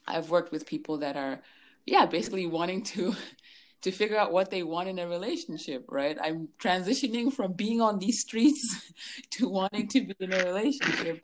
I've 0.07 0.29
worked 0.29 0.51
with 0.51 0.65
people 0.65 0.97
that 0.99 1.15
are, 1.17 1.41
yeah, 1.85 2.05
basically 2.05 2.45
wanting 2.45 2.83
to 2.83 3.15
to 3.81 3.91
figure 3.91 4.17
out 4.17 4.31
what 4.31 4.51
they 4.51 4.61
want 4.61 4.89
in 4.89 4.99
a 4.99 5.07
relationship, 5.07 5.85
right? 5.87 6.17
I'm 6.21 6.49
transitioning 6.59 7.31
from 7.31 7.53
being 7.53 7.81
on 7.81 7.97
these 7.97 8.19
streets 8.19 8.91
to 9.31 9.49
wanting 9.49 9.87
to 9.87 10.01
be 10.01 10.15
in 10.19 10.33
a 10.33 10.43
relationship 10.43 11.23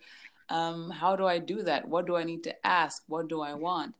um, 0.49 0.89
how 0.89 1.15
do 1.15 1.25
I 1.25 1.39
do 1.39 1.63
that? 1.63 1.87
What 1.87 2.05
do 2.05 2.15
I 2.15 2.23
need 2.23 2.43
to 2.43 2.65
ask? 2.65 3.03
What 3.07 3.27
do 3.27 3.41
I 3.41 3.53
want? 3.53 3.95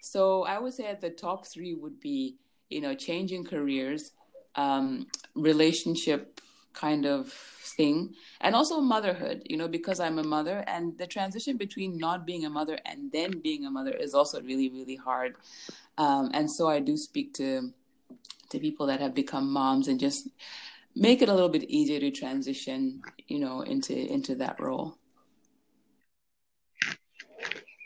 So 0.00 0.44
I 0.44 0.58
would 0.58 0.72
say 0.72 0.86
at 0.86 1.00
the 1.00 1.10
top 1.10 1.46
three 1.46 1.74
would 1.74 2.00
be, 2.00 2.36
you 2.70 2.80
know, 2.80 2.94
changing 2.94 3.44
careers, 3.44 4.12
um, 4.54 5.06
relationship 5.34 6.40
kind 6.72 7.04
of 7.04 7.28
thing, 7.30 8.14
and 8.40 8.54
also 8.54 8.80
motherhood, 8.80 9.42
you 9.44 9.56
know, 9.56 9.68
because 9.68 10.00
I'm 10.00 10.18
a 10.18 10.24
mother 10.24 10.64
and 10.66 10.96
the 10.96 11.06
transition 11.06 11.56
between 11.56 11.98
not 11.98 12.26
being 12.26 12.44
a 12.44 12.50
mother 12.50 12.78
and 12.86 13.12
then 13.12 13.40
being 13.40 13.66
a 13.66 13.70
mother 13.70 13.92
is 13.92 14.14
also 14.14 14.40
really, 14.40 14.70
really 14.70 14.96
hard. 14.96 15.34
Um, 15.98 16.30
and 16.32 16.50
so 16.50 16.68
I 16.68 16.80
do 16.80 16.96
speak 16.96 17.34
to 17.34 17.72
to 18.50 18.58
people 18.58 18.86
that 18.86 19.00
have 19.00 19.14
become 19.14 19.48
moms 19.52 19.86
and 19.86 20.00
just 20.00 20.28
make 20.96 21.22
it 21.22 21.28
a 21.28 21.32
little 21.32 21.48
bit 21.48 21.64
easier 21.70 22.00
to 22.00 22.10
transition, 22.10 23.00
you 23.28 23.38
know, 23.38 23.60
into 23.62 23.94
into 23.94 24.34
that 24.36 24.58
role. 24.58 24.96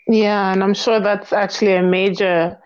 Yeah, 0.07 0.53
and 0.53 0.63
I'm 0.63 0.75
sure 0.75 1.01
that's 1.01 1.33
actually 1.33 1.75
a 1.75 1.83
major 1.83 2.59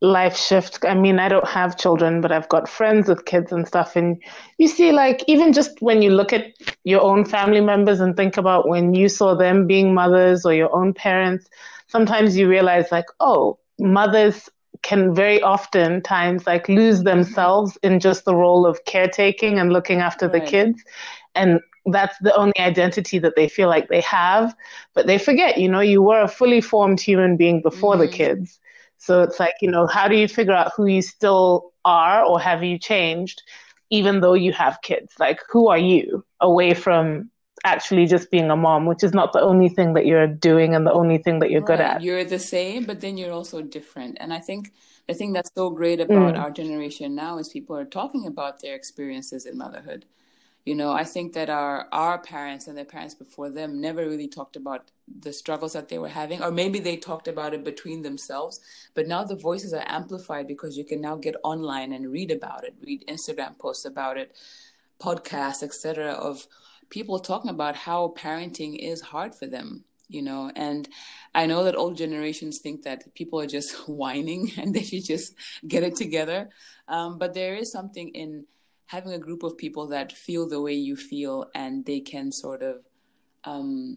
life 0.00 0.36
shift. 0.36 0.78
I 0.84 0.94
mean, 0.94 1.18
I 1.18 1.28
don't 1.28 1.46
have 1.46 1.76
children, 1.78 2.20
but 2.20 2.32
I've 2.32 2.48
got 2.48 2.68
friends 2.68 3.08
with 3.08 3.24
kids 3.26 3.52
and 3.52 3.66
stuff. 3.66 3.96
And 3.96 4.22
you 4.58 4.68
see, 4.68 4.92
like, 4.92 5.22
even 5.26 5.52
just 5.52 5.80
when 5.80 6.00
you 6.02 6.10
look 6.10 6.32
at 6.32 6.54
your 6.84 7.02
own 7.02 7.24
family 7.24 7.60
members 7.60 8.00
and 8.00 8.16
think 8.16 8.36
about 8.36 8.68
when 8.68 8.94
you 8.94 9.08
saw 9.08 9.34
them 9.34 9.66
being 9.66 9.94
mothers 9.94 10.46
or 10.46 10.54
your 10.54 10.74
own 10.74 10.94
parents, 10.94 11.48
sometimes 11.88 12.36
you 12.36 12.48
realize, 12.48 12.90
like, 12.90 13.06
oh, 13.20 13.58
mothers 13.78 14.48
can 14.82 15.14
very 15.14 15.40
often 15.42 16.00
times 16.02 16.46
like 16.46 16.68
lose 16.68 17.02
themselves 17.02 17.76
in 17.82 17.98
just 17.98 18.24
the 18.24 18.34
role 18.34 18.66
of 18.66 18.84
caretaking 18.84 19.58
and 19.58 19.72
looking 19.72 20.00
after 20.00 20.28
right. 20.28 20.44
the 20.44 20.50
kids 20.50 20.84
and 21.34 21.60
that's 21.92 22.16
the 22.18 22.34
only 22.34 22.58
identity 22.58 23.18
that 23.20 23.36
they 23.36 23.48
feel 23.48 23.68
like 23.68 23.88
they 23.88 24.00
have. 24.00 24.54
But 24.94 25.06
they 25.06 25.18
forget, 25.18 25.58
you 25.58 25.68
know, 25.68 25.80
you 25.80 26.02
were 26.02 26.20
a 26.20 26.28
fully 26.28 26.60
formed 26.60 27.00
human 27.00 27.36
being 27.36 27.62
before 27.62 27.94
mm-hmm. 27.94 28.02
the 28.02 28.08
kids. 28.08 28.58
So 28.98 29.22
it's 29.22 29.38
like, 29.38 29.54
you 29.60 29.70
know, 29.70 29.86
how 29.86 30.08
do 30.08 30.16
you 30.16 30.26
figure 30.26 30.54
out 30.54 30.72
who 30.76 30.86
you 30.86 31.02
still 31.02 31.72
are 31.84 32.24
or 32.24 32.40
have 32.40 32.64
you 32.64 32.78
changed 32.78 33.42
even 33.90 34.20
though 34.20 34.34
you 34.34 34.52
have 34.52 34.78
kids? 34.82 35.14
Like, 35.18 35.40
who 35.48 35.68
are 35.68 35.78
you 35.78 36.24
away 36.40 36.74
from 36.74 37.30
actually 37.64 38.06
just 38.06 38.30
being 38.30 38.50
a 38.50 38.56
mom, 38.56 38.86
which 38.86 39.04
is 39.04 39.12
not 39.12 39.32
the 39.32 39.40
only 39.40 39.68
thing 39.68 39.94
that 39.94 40.06
you're 40.06 40.26
doing 40.26 40.74
and 40.74 40.86
the 40.86 40.92
only 40.92 41.18
thing 41.18 41.38
that 41.38 41.50
you're 41.50 41.60
right. 41.60 41.78
good 41.78 41.80
at? 41.80 42.02
You're 42.02 42.24
the 42.24 42.38
same, 42.38 42.84
but 42.84 43.00
then 43.00 43.16
you're 43.16 43.32
also 43.32 43.62
different. 43.62 44.16
And 44.18 44.32
I 44.32 44.40
think 44.40 44.72
the 45.06 45.14
thing 45.14 45.32
that's 45.32 45.50
so 45.54 45.70
great 45.70 46.00
about 46.00 46.34
mm. 46.34 46.38
our 46.38 46.50
generation 46.50 47.14
now 47.14 47.38
is 47.38 47.48
people 47.48 47.76
are 47.76 47.84
talking 47.84 48.26
about 48.26 48.60
their 48.60 48.74
experiences 48.74 49.46
in 49.46 49.56
motherhood 49.56 50.04
you 50.66 50.74
know 50.74 50.92
i 50.92 51.04
think 51.04 51.32
that 51.32 51.48
our 51.48 51.86
our 51.92 52.18
parents 52.18 52.66
and 52.66 52.76
their 52.76 52.84
parents 52.84 53.14
before 53.14 53.48
them 53.48 53.80
never 53.80 54.04
really 54.04 54.28
talked 54.28 54.56
about 54.56 54.90
the 55.20 55.32
struggles 55.32 55.72
that 55.72 55.88
they 55.88 55.98
were 55.98 56.08
having 56.08 56.42
or 56.42 56.50
maybe 56.50 56.78
they 56.78 56.96
talked 56.96 57.28
about 57.28 57.54
it 57.54 57.64
between 57.64 58.02
themselves 58.02 58.60
but 58.94 59.06
now 59.06 59.24
the 59.24 59.36
voices 59.36 59.72
are 59.72 59.84
amplified 59.86 60.46
because 60.46 60.76
you 60.76 60.84
can 60.84 61.00
now 61.00 61.16
get 61.16 61.36
online 61.42 61.92
and 61.92 62.12
read 62.12 62.30
about 62.30 62.64
it 62.64 62.74
read 62.84 63.02
instagram 63.08 63.56
posts 63.58 63.86
about 63.86 64.18
it 64.18 64.36
podcasts 65.00 65.62
etc 65.62 66.12
of 66.12 66.46
people 66.90 67.18
talking 67.18 67.50
about 67.50 67.76
how 67.76 68.12
parenting 68.16 68.76
is 68.76 69.00
hard 69.00 69.34
for 69.34 69.46
them 69.46 69.84
you 70.08 70.22
know? 70.22 70.52
And 70.54 70.88
i 71.34 71.46
know 71.46 71.64
that 71.64 71.76
old 71.76 71.96
generations 71.96 72.58
think 72.58 72.82
that 72.82 73.14
people 73.14 73.40
are 73.40 73.46
just 73.46 73.74
whining 73.88 74.52
and 74.56 74.74
they 74.74 74.82
should 74.82 75.04
just 75.04 75.34
get 75.66 75.82
it 75.84 75.96
together 75.96 76.48
um, 76.88 77.18
but 77.18 77.34
there 77.34 77.54
is 77.54 77.72
something 77.72 78.08
in 78.10 78.46
having 78.86 79.12
a 79.12 79.18
group 79.18 79.42
of 79.42 79.56
people 79.56 79.88
that 79.88 80.12
feel 80.12 80.48
the 80.48 80.60
way 80.60 80.74
you 80.74 80.96
feel 80.96 81.50
and 81.54 81.84
they 81.84 82.00
can 82.00 82.30
sort 82.32 82.62
of 82.62 82.82
um, 83.44 83.96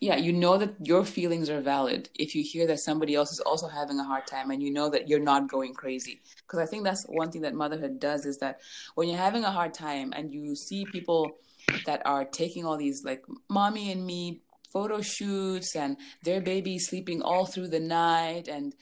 yeah 0.00 0.16
you 0.16 0.32
know 0.32 0.56
that 0.56 0.74
your 0.80 1.04
feelings 1.04 1.50
are 1.50 1.60
valid. 1.60 2.08
If 2.14 2.34
you 2.34 2.42
hear 2.42 2.66
that 2.66 2.80
somebody 2.80 3.14
else 3.14 3.32
is 3.32 3.40
also 3.40 3.68
having 3.68 3.98
a 3.98 4.04
hard 4.04 4.26
time 4.26 4.50
and 4.50 4.62
you 4.62 4.70
know 4.72 4.88
that 4.90 5.08
you're 5.08 5.20
not 5.20 5.48
going 5.48 5.74
crazy. 5.74 6.20
Because 6.42 6.58
i 6.58 6.66
think 6.66 6.84
that's 6.84 7.04
one 7.08 7.30
thing 7.30 7.42
that 7.42 7.54
motherhood 7.54 8.00
does 8.00 8.26
is 8.26 8.38
that 8.38 8.60
when 8.94 9.08
you're 9.08 9.18
having 9.18 9.44
a 9.44 9.50
hard 9.50 9.74
time 9.74 10.12
and 10.16 10.32
you 10.32 10.56
see 10.56 10.84
people 10.84 11.30
that 11.86 12.02
are 12.04 12.24
taking 12.24 12.64
all 12.64 12.76
these 12.76 13.04
like 13.04 13.22
mommy 13.48 13.92
and 13.92 14.04
me 14.04 14.40
photo 14.72 15.00
shoots 15.00 15.74
and 15.76 15.96
their 16.22 16.40
baby 16.40 16.78
sleeping 16.78 17.22
all 17.22 17.46
through 17.46 17.68
the 17.68 17.80
night 17.80 18.48
and 18.48 18.74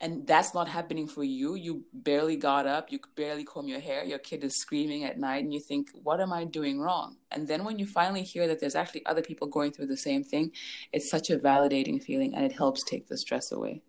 and 0.00 0.26
that's 0.26 0.54
not 0.54 0.66
happening 0.66 1.06
for 1.06 1.22
you. 1.22 1.54
You 1.54 1.84
barely 1.92 2.36
got 2.36 2.66
up. 2.66 2.90
You 2.90 3.00
barely 3.16 3.44
comb 3.44 3.68
your 3.68 3.80
hair. 3.80 4.02
Your 4.02 4.18
kid 4.18 4.42
is 4.42 4.58
screaming 4.58 5.04
at 5.04 5.18
night 5.18 5.44
and 5.44 5.52
you 5.52 5.60
think 5.60 5.90
what 6.02 6.20
am 6.20 6.32
i 6.32 6.44
doing 6.44 6.80
wrong? 6.80 7.16
And 7.30 7.46
then 7.46 7.64
when 7.64 7.78
you 7.78 7.86
finally 7.86 8.22
hear 8.22 8.48
that 8.48 8.60
there's 8.60 8.74
actually 8.74 9.04
other 9.04 9.22
people 9.22 9.46
going 9.46 9.72
through 9.72 9.86
the 9.86 9.96
same 9.96 10.24
thing 10.24 10.52
it's 10.92 11.10
such 11.10 11.30
a 11.30 11.36
validating 11.36 12.02
feeling 12.02 12.34
and 12.34 12.44
it 12.44 12.52
helps 12.52 12.82
take 12.84 13.08
the 13.08 13.18
stress 13.18 13.52
away. 13.52 13.82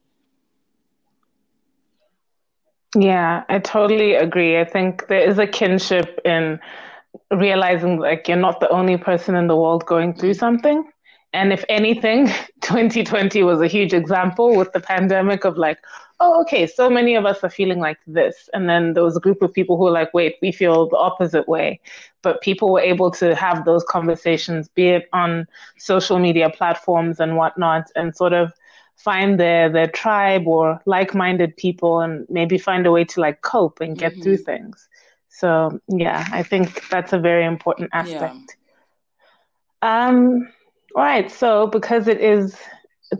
Yeah 2.95 3.43
i 3.47 3.59
totally 3.59 4.15
agree. 4.15 4.59
I 4.59 4.65
think 4.65 5.07
there 5.07 5.27
is 5.27 5.39
a 5.39 5.47
kinship 5.47 6.19
in 6.25 6.59
realizing 7.31 7.99
like 7.99 8.27
you're 8.27 8.37
not 8.37 8.59
the 8.59 8.69
only 8.69 8.97
person 8.97 9.35
in 9.35 9.47
the 9.47 9.55
world 9.55 9.85
going 9.85 10.13
through 10.13 10.33
something 10.33 10.83
and 11.33 11.53
if 11.53 11.63
anything, 11.69 12.27
2020 12.61 13.43
was 13.43 13.61
a 13.61 13.67
huge 13.67 13.93
example 13.93 14.55
with 14.55 14.71
the 14.73 14.79
pandemic 14.79 15.45
of 15.45 15.57
like, 15.57 15.79
oh, 16.19 16.41
okay, 16.41 16.67
so 16.67 16.89
many 16.89 17.15
of 17.15 17.25
us 17.25 17.43
are 17.43 17.49
feeling 17.49 17.79
like 17.79 17.97
this. 18.05 18.49
And 18.53 18.69
then 18.69 18.93
there 18.93 19.03
was 19.03 19.17
a 19.17 19.19
group 19.19 19.41
of 19.41 19.51
people 19.53 19.75
who 19.75 19.85
were 19.85 19.91
like, 19.91 20.13
wait, 20.13 20.35
we 20.41 20.51
feel 20.51 20.87
the 20.87 20.97
opposite 20.97 21.47
way. 21.47 21.79
But 22.21 22.41
people 22.41 22.71
were 22.71 22.79
able 22.81 23.09
to 23.11 23.33
have 23.33 23.65
those 23.65 23.83
conversations, 23.85 24.67
be 24.67 24.89
it 24.89 25.09
on 25.13 25.47
social 25.77 26.19
media 26.19 26.49
platforms 26.49 27.19
and 27.19 27.37
whatnot, 27.37 27.89
and 27.95 28.15
sort 28.15 28.33
of 28.33 28.53
find 28.97 29.39
their 29.39 29.67
their 29.67 29.87
tribe 29.87 30.47
or 30.47 30.79
like-minded 30.85 31.57
people 31.57 32.01
and 32.01 32.27
maybe 32.29 32.59
find 32.59 32.85
a 32.85 32.91
way 32.91 33.03
to 33.03 33.19
like 33.19 33.41
cope 33.41 33.81
and 33.81 33.97
get 33.97 34.11
mm-hmm. 34.11 34.21
through 34.21 34.37
things. 34.37 34.87
So 35.29 35.79
yeah, 35.87 36.27
I 36.31 36.43
think 36.43 36.87
that's 36.89 37.13
a 37.13 37.17
very 37.17 37.45
important 37.45 37.89
aspect. 37.93 38.57
Yeah. 39.81 40.07
Um 40.07 40.47
all 40.95 41.03
right. 41.03 41.31
So, 41.31 41.67
because 41.67 42.07
it 42.07 42.19
is 42.21 42.57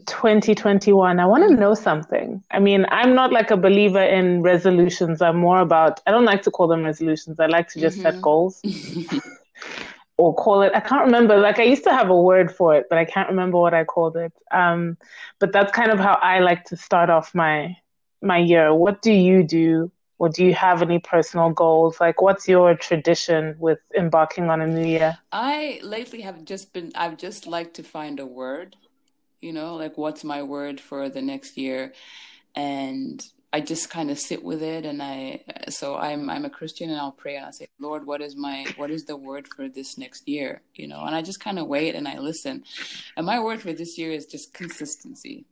2021, 0.06 1.20
I 1.20 1.26
want 1.26 1.50
to 1.50 1.56
know 1.56 1.74
something. 1.74 2.44
I 2.52 2.60
mean, 2.60 2.86
I'm 2.90 3.14
not 3.14 3.32
like 3.32 3.52
a 3.52 3.58
believer 3.58 4.02
in 4.02 4.42
resolutions. 4.42 5.22
I'm 5.22 5.38
more 5.38 5.60
about, 5.60 6.02
I 6.08 6.12
don't 6.12 6.26
like 6.26 6.42
to 6.44 6.52
call 6.52 6.68
them 6.68 6.84
resolutions. 6.84 7.40
I 7.40 7.48
like 7.48 7.70
to 7.70 7.80
just 7.80 8.00
mm-hmm. 8.00 8.12
set 8.12 8.22
goals 8.22 8.62
or 10.18 10.34
call 10.36 10.62
it, 10.62 10.72
I 10.74 10.80
can't 10.80 11.06
remember. 11.06 11.38
Like, 11.38 11.60
I 11.60 11.64
used 11.64 11.84
to 11.84 11.92
have 11.92 12.10
a 12.10 12.22
word 12.22 12.56
for 12.56 12.76
it, 12.76 12.88
but 12.90 12.98
I 12.98 13.06
can't 13.06 13.30
remember 13.30 13.58
what 13.58 13.74
I 13.74 13.84
called 13.84 14.16
it. 14.16 14.34
Um, 14.52 14.98
but 15.40 15.52
that's 15.52 15.72
kind 15.72 15.92
of 15.92 16.00
how 16.00 16.14
I 16.22 16.40
like 16.40 16.66
to 16.66 16.78
start 16.78 17.10
off 17.10 17.36
my 17.36 17.76
my 18.24 18.38
year. 18.38 18.72
What 18.74 19.02
do 19.02 19.12
you 19.12 19.44
do 19.44 19.92
or 20.22 20.30
do 20.30 20.46
you 20.46 20.54
have 20.54 20.84
any 20.84 21.00
personal 21.00 21.50
goals? 21.50 22.00
Like, 22.00 22.22
what's 22.22 22.48
your 22.48 22.76
tradition 22.76 23.56
with 23.58 23.80
embarking 23.98 24.52
on 24.52 24.62
a 24.62 24.68
new 24.68 24.86
year? 24.86 25.18
I 25.32 25.80
lately 25.82 26.22
have 26.22 26.46
just 26.46 26.74
been, 26.74 26.92
I've 26.94 27.18
just 27.18 27.48
like 27.48 27.74
to 27.74 27.82
find 27.82 28.20
a 28.20 28.26
word, 28.28 28.76
you 29.40 29.52
know, 29.52 29.74
like 29.74 29.98
what's 29.98 30.24
my 30.24 30.44
word 30.44 30.80
for 30.80 31.10
the 31.10 31.24
next 31.24 31.58
year? 31.58 31.94
And 32.54 33.26
I 33.52 33.62
just 33.62 33.90
kind 33.90 34.12
of 34.12 34.20
sit 34.20 34.44
with 34.44 34.62
it. 34.62 34.86
And 34.86 35.02
I, 35.02 35.42
so 35.70 35.96
I'm, 35.96 36.30
I'm 36.30 36.46
a 36.46 36.52
Christian 36.52 36.92
and 36.92 37.00
I'll 37.00 37.12
pray 37.12 37.38
and 37.38 37.48
I 37.48 37.50
say, 37.50 37.66
Lord, 37.80 38.06
what 38.06 38.22
is 38.22 38.36
my, 38.36 38.68
what 38.78 38.92
is 38.92 39.06
the 39.06 39.18
word 39.18 39.48
for 39.48 39.70
this 39.70 39.98
next 39.98 40.30
year? 40.30 40.62
You 40.76 40.88
know, 40.88 41.04
and 41.04 41.16
I 41.16 41.24
just 41.24 41.40
kind 41.40 41.58
of 41.58 41.66
wait 41.66 41.96
and 41.96 42.08
I 42.08 42.20
listen. 42.20 42.64
And 43.18 43.26
my 43.26 43.40
word 43.40 43.60
for 43.60 43.74
this 43.74 43.98
year 43.98 44.12
is 44.12 44.28
just 44.28 44.54
consistency, 44.54 45.46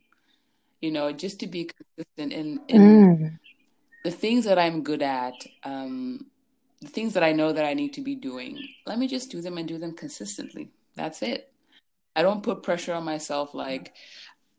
you 0.80 0.92
know, 0.92 1.10
just 1.10 1.40
to 1.40 1.48
be 1.48 1.64
consistent 1.64 2.32
in, 2.32 2.60
in, 2.68 2.80
mm 2.80 3.38
the 4.04 4.10
things 4.10 4.44
that 4.44 4.58
I'm 4.58 4.82
good 4.82 5.02
at, 5.02 5.34
um, 5.64 6.26
the 6.80 6.88
things 6.88 7.14
that 7.14 7.22
I 7.22 7.32
know 7.32 7.52
that 7.52 7.64
I 7.64 7.74
need 7.74 7.92
to 7.94 8.00
be 8.00 8.14
doing, 8.14 8.58
let 8.86 8.98
me 8.98 9.06
just 9.06 9.30
do 9.30 9.40
them 9.40 9.58
and 9.58 9.68
do 9.68 9.78
them 9.78 9.94
consistently. 9.94 10.70
That's 10.96 11.22
it. 11.22 11.52
I 12.16 12.22
don't 12.22 12.42
put 12.42 12.62
pressure 12.62 12.94
on 12.94 13.04
myself 13.04 13.54
like, 13.54 13.94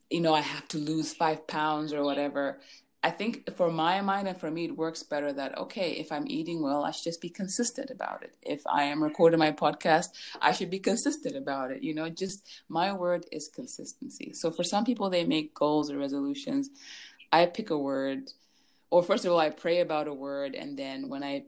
you 0.09 0.21
know, 0.21 0.33
I 0.33 0.41
have 0.41 0.67
to 0.69 0.77
lose 0.77 1.13
five 1.13 1.47
pounds 1.47 1.93
or 1.93 2.03
whatever. 2.03 2.59
I 3.03 3.09
think 3.09 3.55
for 3.55 3.71
my 3.71 4.01
mind 4.01 4.27
and 4.27 4.39
for 4.39 4.51
me, 4.51 4.65
it 4.65 4.77
works 4.77 5.01
better 5.01 5.33
that, 5.33 5.57
okay, 5.57 5.93
if 5.93 6.11
I'm 6.11 6.27
eating 6.27 6.61
well, 6.61 6.85
I 6.85 6.91
should 6.91 7.05
just 7.05 7.21
be 7.21 7.29
consistent 7.29 7.89
about 7.89 8.21
it. 8.21 8.35
If 8.43 8.61
I 8.67 8.83
am 8.83 9.01
recording 9.01 9.39
my 9.39 9.51
podcast, 9.51 10.09
I 10.39 10.51
should 10.51 10.69
be 10.69 10.77
consistent 10.77 11.35
about 11.35 11.71
it. 11.71 11.81
You 11.81 11.95
know, 11.95 12.09
just 12.09 12.47
my 12.69 12.93
word 12.93 13.25
is 13.31 13.47
consistency. 13.47 14.33
So 14.33 14.51
for 14.51 14.63
some 14.63 14.85
people, 14.85 15.09
they 15.09 15.25
make 15.25 15.55
goals 15.55 15.89
or 15.89 15.97
resolutions. 15.97 16.69
I 17.31 17.47
pick 17.47 17.71
a 17.71 17.77
word, 17.77 18.31
or 18.91 19.01
first 19.01 19.25
of 19.25 19.31
all, 19.31 19.39
I 19.39 19.49
pray 19.49 19.79
about 19.79 20.07
a 20.07 20.13
word. 20.13 20.53
And 20.53 20.77
then 20.77 21.09
when 21.09 21.23
I 21.23 21.45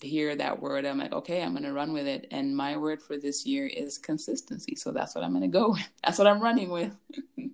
hear 0.00 0.34
that 0.36 0.62
word, 0.62 0.86
I'm 0.86 0.98
like, 0.98 1.12
okay, 1.12 1.42
I'm 1.42 1.52
going 1.52 1.64
to 1.64 1.72
run 1.72 1.92
with 1.92 2.06
it. 2.06 2.28
And 2.30 2.56
my 2.56 2.76
word 2.76 3.02
for 3.02 3.18
this 3.18 3.44
year 3.44 3.66
is 3.66 3.98
consistency. 3.98 4.76
So 4.76 4.92
that's 4.92 5.14
what 5.14 5.24
I'm 5.24 5.32
going 5.32 5.42
to 5.42 5.48
go 5.48 5.70
with. 5.70 5.88
That's 6.04 6.18
what 6.18 6.28
I'm 6.28 6.40
running 6.40 6.70
with. 6.70 6.96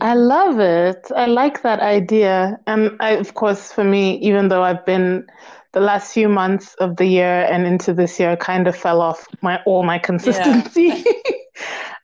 I 0.00 0.14
love 0.14 0.58
it. 0.58 1.06
I 1.14 1.26
like 1.26 1.62
that 1.62 1.78
idea. 1.78 2.58
And 2.66 2.96
I, 2.98 3.10
of 3.10 3.34
course, 3.34 3.70
for 3.70 3.84
me, 3.84 4.16
even 4.18 4.48
though 4.48 4.62
I've 4.62 4.84
been 4.84 5.26
the 5.72 5.80
last 5.80 6.12
few 6.12 6.28
months 6.28 6.74
of 6.80 6.96
the 6.96 7.06
year 7.06 7.46
and 7.50 7.64
into 7.64 7.94
this 7.94 8.18
year, 8.18 8.36
kind 8.36 8.66
of 8.66 8.74
fell 8.74 9.00
off 9.00 9.24
my 9.40 9.60
all 9.66 9.84
my 9.84 9.98
consistency. 9.98 11.04
Yeah. 11.04 11.12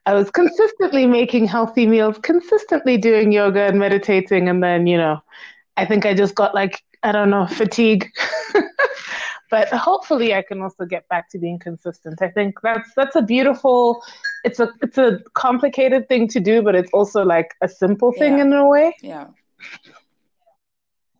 I 0.06 0.14
was 0.14 0.30
consistently 0.30 1.06
making 1.06 1.46
healthy 1.46 1.86
meals, 1.86 2.18
consistently 2.22 2.96
doing 2.96 3.32
yoga 3.32 3.66
and 3.66 3.78
meditating, 3.78 4.48
and 4.48 4.62
then 4.62 4.86
you 4.86 4.96
know, 4.96 5.20
I 5.76 5.86
think 5.86 6.06
I 6.06 6.14
just 6.14 6.34
got 6.34 6.54
like 6.54 6.82
I 7.02 7.12
don't 7.12 7.30
know 7.30 7.46
fatigue. 7.46 8.08
but 9.50 9.68
hopefully 9.68 10.34
I 10.34 10.42
can 10.42 10.62
also 10.62 10.84
get 10.84 11.06
back 11.08 11.28
to 11.30 11.38
being 11.38 11.58
consistent. 11.58 12.22
I 12.22 12.28
think 12.28 12.60
that's 12.62 12.90
that's 12.96 13.16
a 13.16 13.22
beautiful 13.22 14.02
it's 14.44 14.60
a 14.60 14.70
it's 14.82 14.96
a 14.96 15.20
complicated 15.34 16.08
thing 16.08 16.28
to 16.28 16.40
do, 16.40 16.62
but 16.62 16.74
it's 16.74 16.90
also 16.92 17.24
like 17.24 17.54
a 17.60 17.68
simple 17.68 18.12
thing 18.12 18.38
yeah. 18.38 18.44
in 18.44 18.52
a 18.52 18.66
way. 18.66 18.96
Yeah. 19.02 19.26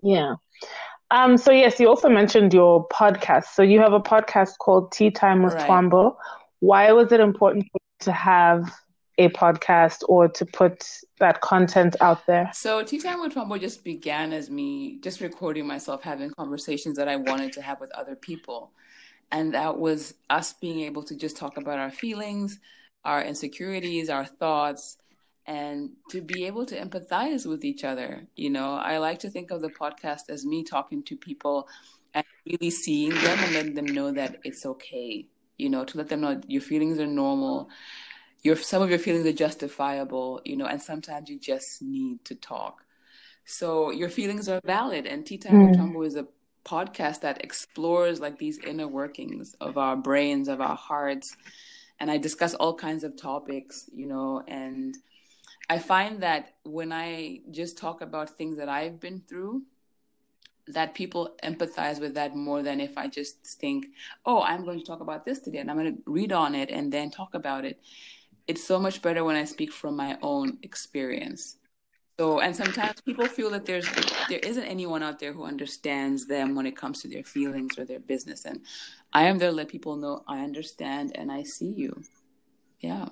Yeah. 0.03 0.35
Um, 1.11 1.37
so 1.37 1.51
yes, 1.51 1.81
you 1.81 1.89
also 1.89 2.09
mentioned 2.09 2.55
your 2.55 2.87
podcast. 2.89 3.47
So 3.55 3.63
you 3.63 3.81
have 3.81 3.93
a 3.93 4.01
podcast 4.01 4.59
called 4.59 4.93
Tea 4.93 5.11
Time 5.11 5.43
with 5.43 5.55
right. 5.55 5.69
Twaambo. 5.69 6.17
Why 6.61 6.93
was 6.93 7.11
it 7.11 7.21
important 7.21 7.67
to 8.01 8.13
have 8.13 8.73
a 9.19 9.29
podcast 9.29 10.03
or 10.09 10.29
to 10.29 10.47
put 10.47 10.85
that 11.19 11.41
content 11.41 11.97
out 12.01 12.27
there? 12.27 12.51
So 12.55 12.83
Tea 12.83 12.99
Time 12.99 13.21
with 13.21 13.35
Twaambo 13.35 13.61
just 13.61 13.85
began 13.85 14.33
as 14.33 14.51
me 14.51 14.99
just 15.01 15.21
recording 15.21 15.67
myself 15.67 16.03
having 16.03 16.31
conversations 16.31 16.97
that 16.97 17.09
I 17.09 17.17
wanted 17.17 17.53
to 17.55 17.63
have 17.63 17.81
with 17.81 17.91
other 17.93 18.17
people. 18.17 18.73
And 19.31 19.55
that 19.55 19.79
was 19.79 20.15
us 20.29 20.55
being 20.55 20.81
able 20.81 21.03
to 21.05 21.15
just 21.15 21.37
talk 21.37 21.57
about 21.57 21.79
our 21.79 21.91
feelings, 21.91 22.59
our 23.05 23.23
insecurities, 23.23 24.09
our 24.09 24.25
thoughts, 24.25 24.97
and 25.47 25.91
to 26.11 26.21
be 26.21 26.47
able 26.47 26.65
to 26.67 26.81
empathize 26.81 27.47
with 27.47 27.65
each 27.65 27.85
other. 27.85 28.27
You 28.37 28.51
know, 28.51 28.75
I 28.75 28.99
like 28.99 29.19
to 29.21 29.31
think 29.31 29.51
of 29.51 29.61
the 29.61 29.69
podcast 29.69 30.31
as 30.31 30.45
me 30.45 30.65
talking 30.65 31.03
to 31.05 31.17
people 31.17 31.69
and 32.15 32.25
really 32.47 32.71
seeing 32.71 33.11
them 33.11 33.39
and 33.39 33.55
letting 33.55 33.75
them 33.75 33.87
know 33.87 34.13
that 34.13 34.37
it's 34.45 34.67
okay. 34.67 35.27
You 35.61 35.71
know, 35.71 35.85
to 35.85 35.99
let 35.99 36.09
them 36.09 36.23
know 36.23 36.41
your 36.49 36.63
feelings 36.63 36.99
are 36.99 37.07
normal 37.07 37.71
your 38.43 38.57
some 38.57 38.83
of 38.83 38.91
your 38.91 38.99
feelings 38.99 39.27
are 39.27 39.33
justifiable, 39.33 40.41
you 40.45 40.57
know, 40.57 40.67
and 40.67 40.81
sometimes 40.81 41.29
you 41.29 41.39
just 41.39 41.83
need 41.83 42.25
to 42.25 42.35
talk. 42.35 42.85
So 43.45 43.91
your 43.91 44.09
feelings 44.09 44.49
are 44.49 44.61
valid, 44.65 45.07
and 45.07 45.27
Tea 45.27 45.39
Time 45.39 45.75
Twaambo 45.75 45.97
hmm. 45.97 46.05
is 46.05 46.17
a 46.17 46.27
podcast 46.65 47.21
that 47.21 47.43
explores 47.43 48.21
like 48.21 48.39
these 48.39 48.59
inner 48.59 48.89
workings 48.89 49.55
of 49.61 49.79
our 49.79 49.97
brains, 49.97 50.49
of 50.49 50.61
our 50.61 50.77
hearts, 50.77 51.37
and 51.99 52.11
I 52.11 52.19
discuss 52.19 52.55
all 52.55 52.75
kinds 52.75 53.05
of 53.05 53.17
topics, 53.17 53.89
you 53.93 54.07
know, 54.07 54.43
and 54.47 54.97
I 55.69 55.79
find 55.79 56.23
that 56.23 56.55
when 56.65 56.93
I 56.93 57.41
just 57.51 57.79
talk 57.79 58.01
about 58.01 58.31
things 58.31 58.57
that 58.59 58.69
I've 58.69 59.01
been 59.01 59.23
through, 59.29 59.63
that 60.73 60.95
people 60.95 61.37
empathize 61.43 62.01
with 62.01 62.15
that 62.15 62.37
more 62.37 62.63
than 62.63 62.81
if 62.81 62.97
I 62.97 63.09
just 63.09 63.45
think, 63.61 63.87
oh, 64.27 64.43
I'm 64.43 64.65
going 64.65 64.79
to 64.79 64.85
talk 64.85 65.01
about 65.01 65.25
this 65.25 65.41
today 65.41 65.59
and 65.59 65.71
I'm 65.71 65.77
going 65.77 65.97
to 65.97 66.03
read 66.07 66.33
on 66.33 66.55
it 66.55 66.71
and 66.71 66.93
then 66.93 67.11
talk 67.11 67.35
about 67.35 67.65
it 67.65 67.81
it's 68.51 68.65
so 68.65 68.81
much 68.81 69.01
better 69.01 69.23
when 69.23 69.37
I 69.37 69.45
speak 69.45 69.73
from 69.73 69.95
my 69.95 70.19
own 70.23 70.59
experience. 70.65 71.57
So, 72.19 72.41
and 72.41 72.55
sometimes 72.55 73.01
people 73.01 73.27
feel 73.27 73.51
that 73.51 73.65
there's 73.65 73.89
there 74.29 74.41
isn't 74.41 74.65
anyone 74.65 75.05
out 75.05 75.21
there 75.21 75.33
who 75.33 75.45
understands 75.45 76.27
them 76.27 76.57
when 76.57 76.67
it 76.67 76.77
comes 76.77 77.01
to 77.03 77.09
their 77.09 77.23
feelings 77.23 77.79
or 77.79 77.85
their 77.85 78.01
business. 78.01 78.45
And 78.45 78.61
I 79.13 79.23
am 79.29 79.39
there 79.39 79.51
to 79.51 79.57
let 79.57 79.69
people 79.69 79.97
know 79.97 80.25
I 80.27 80.41
understand 80.41 81.13
and 81.15 81.31
I 81.31 81.45
see 81.45 81.71
you. 81.71 82.03
Yeah. 82.81 83.11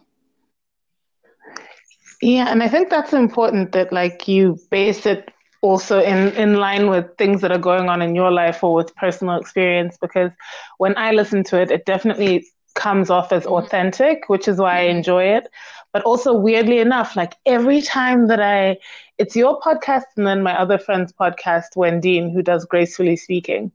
Yeah, 2.20 2.48
and 2.50 2.60
I 2.60 2.68
think 2.68 2.90
that's 2.90 3.12
important 3.12 3.70
that 3.72 3.92
like 3.92 4.26
you 4.26 4.58
base 4.70 5.06
it 5.06 5.30
also 5.60 6.00
in 6.00 6.28
in 6.34 6.54
line 6.54 6.88
with 6.88 7.06
things 7.16 7.40
that 7.40 7.50
are 7.50 7.58
going 7.58 7.88
on 7.88 8.00
in 8.00 8.14
your 8.14 8.30
life 8.30 8.62
or 8.62 8.74
with 8.74 8.94
personal 8.94 9.36
experience 9.36 9.98
because 10.00 10.30
when 10.78 10.96
I 10.96 11.12
listen 11.12 11.42
to 11.44 11.60
it, 11.60 11.70
it 11.70 11.84
definitely 11.84 12.46
comes 12.78 13.10
off 13.10 13.32
as 13.32 13.44
authentic, 13.44 14.28
which 14.28 14.46
is 14.48 14.56
why 14.56 14.78
I 14.78 14.84
mm-hmm. 14.84 14.98
enjoy 14.98 15.24
it. 15.24 15.48
But 15.92 16.02
also, 16.04 16.32
weirdly 16.32 16.78
enough, 16.78 17.16
like 17.16 17.34
every 17.44 17.82
time 17.82 18.28
that 18.28 18.40
I, 18.40 18.78
it's 19.18 19.34
your 19.34 19.60
podcast 19.60 20.04
and 20.16 20.26
then 20.26 20.42
my 20.42 20.58
other 20.58 20.78
friend's 20.78 21.12
podcast, 21.12 21.76
Wendy, 21.76 22.20
who 22.20 22.42
does 22.42 22.64
Gracefully 22.64 23.16
Speaking. 23.16 23.72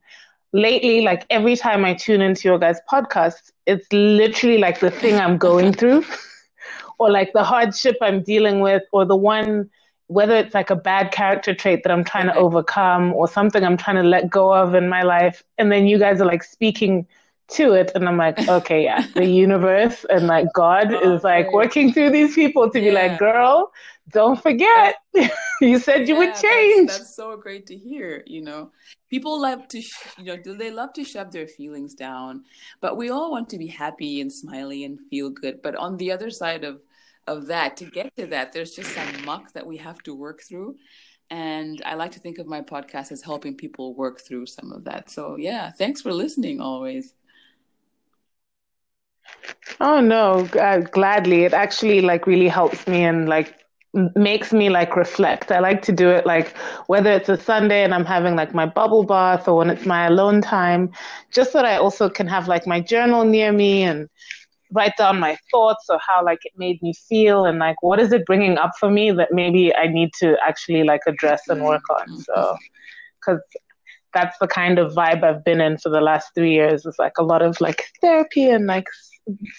Lately, 0.53 1.01
like 1.01 1.25
every 1.29 1.55
time 1.55 1.83
I 1.83 1.95
tune 1.95 2.21
into 2.21 2.47
your 2.47 2.59
guys' 2.59 2.79
podcast, 2.89 3.51
it's 3.65 3.87
literally 3.91 4.59
like 4.59 4.79
the 4.79 4.91
thing 4.91 5.15
I'm 5.15 5.37
going 5.37 5.73
through, 5.73 6.05
or 6.99 7.09
like 7.09 7.33
the 7.33 7.43
hardship 7.43 7.97
I'm 8.01 8.21
dealing 8.21 8.59
with, 8.59 8.83
or 8.93 9.03
the 9.03 9.15
one, 9.15 9.69
whether 10.07 10.35
it's 10.35 10.53
like 10.53 10.69
a 10.69 10.75
bad 10.75 11.11
character 11.11 11.53
trait 11.53 11.83
that 11.83 11.91
I'm 11.91 12.03
trying 12.03 12.27
to 12.27 12.35
overcome, 12.35 13.13
or 13.13 13.27
something 13.27 13.63
I'm 13.63 13.77
trying 13.77 13.97
to 13.97 14.03
let 14.03 14.29
go 14.29 14.53
of 14.53 14.75
in 14.75 14.89
my 14.89 15.03
life. 15.03 15.43
And 15.57 15.71
then 15.71 15.87
you 15.87 15.97
guys 15.97 16.21
are 16.21 16.25
like 16.25 16.43
speaking 16.43 17.07
to 17.49 17.73
it 17.73 17.91
and 17.93 18.07
i'm 18.07 18.17
like 18.17 18.47
okay 18.47 18.83
yeah 18.83 19.05
the 19.15 19.25
universe 19.45 20.05
and 20.09 20.27
like 20.27 20.47
god 20.53 20.93
oh, 20.93 21.13
is 21.13 21.23
like 21.23 21.51
working 21.51 21.91
through 21.91 22.09
these 22.09 22.33
people 22.33 22.69
to 22.69 22.79
yeah. 22.79 22.85
be 22.85 22.91
like 22.91 23.19
girl 23.19 23.71
don't 24.09 24.41
forget 24.41 24.95
you 25.61 25.77
said 25.77 26.07
you 26.07 26.15
yeah, 26.15 26.19
would 26.19 26.35
change 26.35 26.87
that's, 26.87 26.99
that's, 26.99 27.15
so 27.15 27.35
great 27.35 27.65
to 27.67 27.75
hear 27.75 28.23
you 28.25 28.41
know 28.41 28.71
people 29.09 29.41
love 29.41 29.67
to 29.67 29.81
sh- 29.81 30.07
you 30.17 30.25
know 30.25 30.37
do 30.37 30.55
they 30.55 30.71
love 30.71 30.93
to 30.93 31.03
shove 31.03 31.31
their 31.31 31.47
feelings 31.47 31.93
down 31.93 32.43
but 32.79 32.97
we 32.97 33.09
all 33.09 33.29
want 33.29 33.49
to 33.49 33.57
be 33.57 33.67
happy 33.67 34.21
and 34.21 34.31
smiley 34.31 34.83
and 34.83 34.99
feel 35.09 35.29
good 35.29 35.61
but 35.61 35.75
on 35.75 35.97
the 35.97 36.11
other 36.11 36.29
side 36.29 36.63
of 36.63 36.81
of 37.27 37.47
that 37.47 37.77
to 37.77 37.85
get 37.85 38.15
to 38.15 38.25
that 38.27 38.51
there's 38.53 38.73
just 38.73 38.93
some 38.93 39.25
muck 39.25 39.53
that 39.53 39.65
we 39.65 39.77
have 39.77 40.01
to 40.03 40.13
work 40.13 40.41
through 40.41 40.75
and 41.29 41.81
I 41.85 41.95
like 41.95 42.11
to 42.11 42.19
think 42.19 42.37
of 42.37 42.47
my 42.47 42.61
podcast 42.61 43.11
as 43.11 43.23
helping 43.23 43.55
people 43.55 43.95
work 43.95 44.21
through 44.21 44.45
some 44.45 44.71
of 44.71 44.83
that. 44.83 45.09
So, 45.09 45.35
yeah, 45.35 45.71
thanks 45.71 46.01
for 46.01 46.13
listening 46.13 46.61
always. 46.61 47.15
Oh 49.79 49.99
no, 49.99 50.47
uh, 50.59 50.79
gladly. 50.79 51.43
It 51.43 51.53
actually 51.53 52.01
like 52.01 52.27
really 52.27 52.47
helps 52.47 52.87
me 52.87 53.03
and 53.03 53.27
like 53.27 53.59
makes 54.15 54.53
me 54.53 54.69
like 54.69 54.95
reflect. 54.95 55.51
I 55.51 55.59
like 55.59 55.81
to 55.83 55.91
do 55.91 56.09
it 56.09 56.25
like 56.25 56.55
whether 56.87 57.11
it's 57.11 57.29
a 57.29 57.37
Sunday 57.37 57.83
and 57.83 57.93
I'm 57.93 58.05
having 58.05 58.35
like 58.35 58.53
my 58.53 58.65
bubble 58.65 59.03
bath 59.03 59.47
or 59.47 59.57
when 59.57 59.69
it's 59.69 59.85
my 59.85 60.05
alone 60.07 60.41
time, 60.41 60.91
just 61.31 61.51
so 61.51 61.59
that 61.59 61.65
I 61.65 61.77
also 61.77 62.09
can 62.09 62.27
have 62.27 62.47
like 62.47 62.67
my 62.67 62.79
journal 62.79 63.23
near 63.25 63.51
me 63.51 63.83
and 63.83 64.09
write 64.73 64.97
down 64.97 65.19
my 65.19 65.37
thoughts 65.51 65.85
or 65.89 65.99
how 66.05 66.23
like 66.23 66.39
it 66.43 66.53
made 66.57 66.81
me 66.81 66.93
feel 67.07 67.45
and 67.45 67.59
like 67.59 67.81
what 67.81 67.99
is 67.99 68.11
it 68.11 68.25
bringing 68.25 68.57
up 68.57 68.71
for 68.79 68.89
me 68.89 69.11
that 69.11 69.29
maybe 69.31 69.73
I 69.75 69.87
need 69.87 70.11
to 70.19 70.37
actually 70.45 70.83
like 70.83 71.01
address 71.07 71.41
and 71.47 71.63
work 71.63 71.83
on. 71.89 72.07
Mm-hmm. 72.07 72.21
So 72.21 72.57
cuz 73.25 73.39
that's 74.13 74.37
the 74.39 74.47
kind 74.47 74.77
of 74.79 74.93
vibe 74.93 75.23
I've 75.23 75.43
been 75.43 75.59
in 75.59 75.77
for 75.77 75.89
the 75.89 76.01
last 76.01 76.35
3 76.35 76.51
years. 76.51 76.85
It's 76.85 76.99
like 76.99 77.17
a 77.17 77.23
lot 77.23 77.41
of 77.41 77.59
like 77.59 77.85
therapy 78.01 78.49
and 78.49 78.67
like 78.67 78.85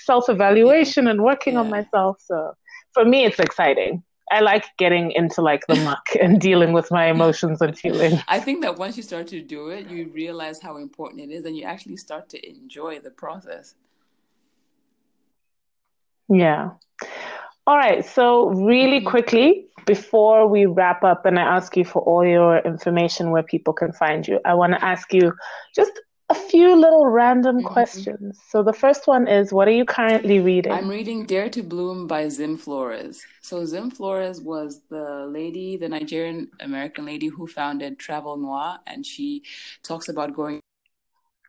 self 0.05 0.29
evaluation 0.29 1.05
yeah. 1.05 1.13
and 1.13 1.23
working 1.23 1.55
yeah. 1.55 1.61
on 1.61 1.71
myself. 1.71 2.21
So 2.21 2.55
for 2.93 3.05
me, 3.05 3.25
it's 3.25 3.41
exciting. 3.41 4.03
I 4.31 4.41
like 4.41 4.65
getting 4.79 5.13
into 5.13 5.43
like 5.43 5.67
the 5.67 5.77
muck 5.77 6.07
and 6.21 6.41
dealing 6.41 6.73
with 6.73 6.91
my 6.91 7.07
emotions 7.07 7.61
and 7.61 7.79
feelings. 7.79 8.21
I 8.27 8.41
think 8.41 8.63
that 8.63 8.79
once 8.79 8.97
you 8.97 9.03
start 9.03 9.27
to 9.29 9.43
do 9.43 9.69
it, 9.69 9.89
you 9.89 10.09
realize 10.09 10.61
how 10.63 10.77
important 10.77 11.23
it 11.23 11.31
is 11.31 11.45
and 11.45 11.57
you 11.57 11.65
actually 11.65 11.97
start 11.97 12.29
to 12.31 12.49
enjoy 12.49 13.01
the 13.01 13.11
process. 13.11 13.75
Yeah. 16.29 16.71
All 17.67 17.77
right. 17.77 18.05
So, 18.05 18.49
really 18.49 18.99
mm-hmm. 18.99 19.09
quickly, 19.09 19.67
before 19.87 20.47
we 20.47 20.67
wrap 20.67 21.03
up 21.05 21.27
and 21.27 21.39
I 21.39 21.43
ask 21.43 21.77
you 21.77 21.85
for 21.85 22.03
all 22.03 22.25
your 22.25 22.59
information 22.59 23.31
where 23.31 23.43
people 23.43 23.73
can 23.73 23.93
find 23.93 24.27
you, 24.27 24.41
I 24.45 24.55
want 24.55 24.73
to 24.73 24.85
ask 24.85 25.13
you 25.13 25.33
just 25.75 25.93
a 26.31 26.35
a 26.35 26.49
few 26.49 26.75
little 26.75 27.07
random 27.07 27.59
mm-hmm. 27.59 27.67
questions. 27.67 28.41
So 28.49 28.63
the 28.63 28.73
first 28.73 29.07
one 29.07 29.29
is 29.29 29.53
what 29.53 29.69
are 29.69 29.73
you 29.73 29.85
currently 29.85 30.41
reading? 30.41 30.73
I'm 30.73 30.89
reading 30.89 31.27
Dare 31.27 31.49
to 31.51 31.63
Bloom 31.63 32.07
by 32.07 32.29
Zim 32.29 32.57
Flores. 32.57 33.25
So 33.41 33.65
Zim 33.65 33.91
Flores 33.91 34.41
was 34.41 34.81
the 34.91 35.27
lady, 35.29 35.77
the 35.77 35.89
Nigerian 35.89 36.51
American 36.61 37.05
lady 37.07 37.29
who 37.29 37.47
founded 37.47 37.99
Travel 37.99 38.37
Noire 38.37 38.81
and 38.87 39.05
she 39.07 39.43
talks 39.83 40.09
about 40.09 40.35
going 40.35 40.61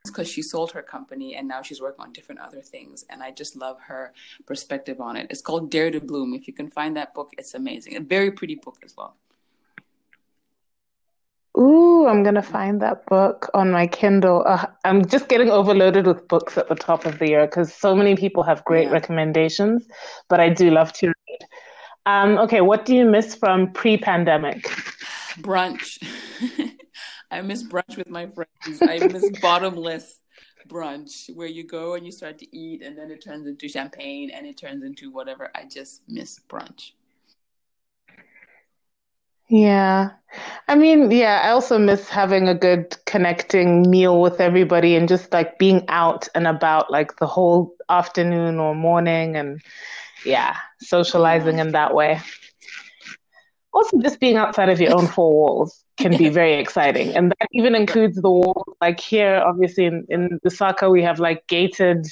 because 0.09 0.29
she 0.29 0.41
sold 0.41 0.71
her 0.71 0.81
company 0.81 1.35
and 1.35 1.47
now 1.47 1.61
she's 1.61 1.81
working 1.81 2.03
on 2.03 2.11
different 2.13 2.41
other 2.41 2.61
things 2.61 3.05
and 3.09 3.23
i 3.23 3.31
just 3.31 3.55
love 3.55 3.77
her 3.87 4.13
perspective 4.45 4.99
on 4.99 5.15
it 5.15 5.27
it's 5.29 5.41
called 5.41 5.69
dare 5.71 5.91
to 5.91 5.99
bloom 5.99 6.33
if 6.33 6.47
you 6.47 6.53
can 6.53 6.69
find 6.69 6.95
that 6.95 7.13
book 7.13 7.31
it's 7.37 7.53
amazing 7.53 7.95
a 7.95 7.99
very 7.99 8.31
pretty 8.31 8.55
book 8.55 8.77
as 8.83 8.95
well 8.97 9.15
Ooh, 11.57 12.05
I'm 12.05 12.21
gonna 12.21 12.43
find 12.43 12.81
that 12.81 13.05
book 13.05 13.49
on 13.53 13.71
my 13.71 13.87
Kindle. 13.87 14.43
Uh, 14.45 14.65
I'm 14.83 15.05
just 15.05 15.29
getting 15.29 15.49
overloaded 15.49 16.05
with 16.05 16.27
books 16.27 16.57
at 16.57 16.67
the 16.67 16.75
top 16.75 17.05
of 17.05 17.17
the 17.17 17.29
year 17.29 17.45
because 17.45 17.73
so 17.73 17.95
many 17.95 18.17
people 18.17 18.43
have 18.43 18.65
great 18.65 18.87
yeah. 18.87 18.91
recommendations, 18.91 19.87
but 20.27 20.41
I 20.41 20.49
do 20.49 20.69
love 20.69 20.91
to 20.93 21.07
read. 21.07 21.39
Um, 22.05 22.37
okay, 22.39 22.59
what 22.59 22.85
do 22.85 22.93
you 22.93 23.05
miss 23.05 23.35
from 23.35 23.71
pre-pandemic? 23.71 24.63
Brunch. 25.39 26.03
I 27.35 27.41
miss 27.41 27.63
brunch 27.63 27.97
with 27.97 28.09
my 28.09 28.27
friends. 28.27 28.81
I 28.81 28.97
miss 28.99 29.29
bottomless 29.41 30.21
brunch 30.69 31.29
where 31.35 31.49
you 31.49 31.65
go 31.67 31.95
and 31.95 32.05
you 32.05 32.11
start 32.13 32.39
to 32.39 32.57
eat 32.57 32.81
and 32.81 32.97
then 32.97 33.11
it 33.11 33.21
turns 33.21 33.45
into 33.45 33.67
champagne 33.67 34.29
and 34.29 34.47
it 34.47 34.57
turns 34.57 34.85
into 34.85 35.11
whatever. 35.11 35.51
I 35.53 35.65
just 35.65 36.03
miss 36.07 36.39
brunch. 36.47 36.91
Yeah. 39.49 40.11
I 40.69 40.75
mean, 40.75 41.11
yeah, 41.11 41.41
I 41.43 41.49
also 41.49 41.77
miss 41.77 42.07
having 42.07 42.47
a 42.47 42.55
good 42.55 42.95
connecting 43.05 43.89
meal 43.89 44.21
with 44.21 44.39
everybody 44.39 44.95
and 44.95 45.09
just 45.09 45.33
like 45.33 45.59
being 45.59 45.83
out 45.89 46.29
and 46.35 46.47
about 46.47 46.89
like 46.89 47.17
the 47.17 47.27
whole 47.27 47.75
afternoon 47.89 48.59
or 48.59 48.73
morning 48.73 49.35
and 49.35 49.61
yeah, 50.25 50.55
socializing 50.79 51.59
in 51.59 51.73
that 51.73 51.93
way. 51.93 52.21
Also, 53.73 53.99
just 53.99 54.21
being 54.21 54.37
outside 54.37 54.69
of 54.69 54.79
your 54.79 54.95
own 54.95 55.05
four 55.05 55.33
walls 55.33 55.84
can 55.97 56.17
be 56.17 56.29
very 56.29 56.55
exciting. 56.55 57.15
And 57.15 57.31
that 57.31 57.47
even 57.53 57.75
includes 57.75 58.21
the 58.21 58.29
walls. 58.29 58.75
Like 58.81 58.99
here, 58.99 59.41
obviously, 59.45 59.85
in, 59.85 60.05
in 60.09 60.39
Lusaka, 60.45 60.91
we 60.91 61.01
have 61.03 61.19
like 61.19 61.47
gated 61.47 62.05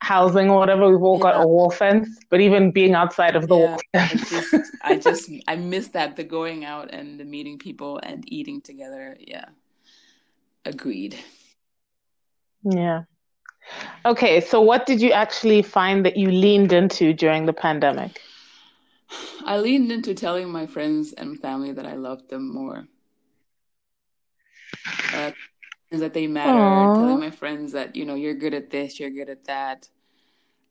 housing 0.00 0.50
or 0.50 0.58
whatever. 0.58 0.88
We've 0.90 1.02
all 1.02 1.16
yeah. 1.16 1.32
got 1.32 1.42
a 1.42 1.46
wall 1.46 1.70
fence, 1.70 2.08
but 2.30 2.40
even 2.40 2.70
being 2.70 2.94
outside 2.94 3.36
of 3.36 3.48
the 3.48 3.56
yeah, 3.56 3.66
wall 3.66 3.78
fence. 3.92 4.30
just, 4.30 4.54
I 4.82 4.96
just, 4.96 5.30
I 5.48 5.56
miss 5.56 5.88
that 5.88 6.16
the 6.16 6.24
going 6.24 6.64
out 6.64 6.92
and 6.92 7.18
the 7.18 7.24
meeting 7.24 7.58
people 7.58 8.00
and 8.02 8.24
eating 8.32 8.60
together. 8.60 9.16
Yeah. 9.18 9.46
Agreed. 10.64 11.18
Yeah. 12.62 13.02
Okay, 14.04 14.40
so 14.40 14.60
what 14.60 14.86
did 14.86 15.00
you 15.00 15.10
actually 15.12 15.62
find 15.62 16.04
that 16.04 16.16
you 16.16 16.30
leaned 16.30 16.72
into 16.72 17.12
during 17.14 17.46
the 17.46 17.52
pandemic? 17.52 18.20
I 19.44 19.58
leaned 19.58 19.90
into 19.90 20.14
telling 20.14 20.50
my 20.50 20.66
friends 20.66 21.12
and 21.12 21.38
family 21.38 21.72
that 21.72 21.86
I 21.86 21.94
loved 21.94 22.28
them 22.28 22.52
more. 22.52 22.86
Uh, 25.12 25.32
that 25.90 26.14
they 26.14 26.26
matter, 26.26 26.58
Aww. 26.58 26.98
telling 26.98 27.20
my 27.20 27.30
friends 27.30 27.72
that, 27.72 27.94
you 27.96 28.04
know, 28.04 28.14
you're 28.14 28.34
good 28.34 28.54
at 28.54 28.70
this, 28.70 28.98
you're 28.98 29.10
good 29.10 29.28
at 29.28 29.44
that. 29.44 29.88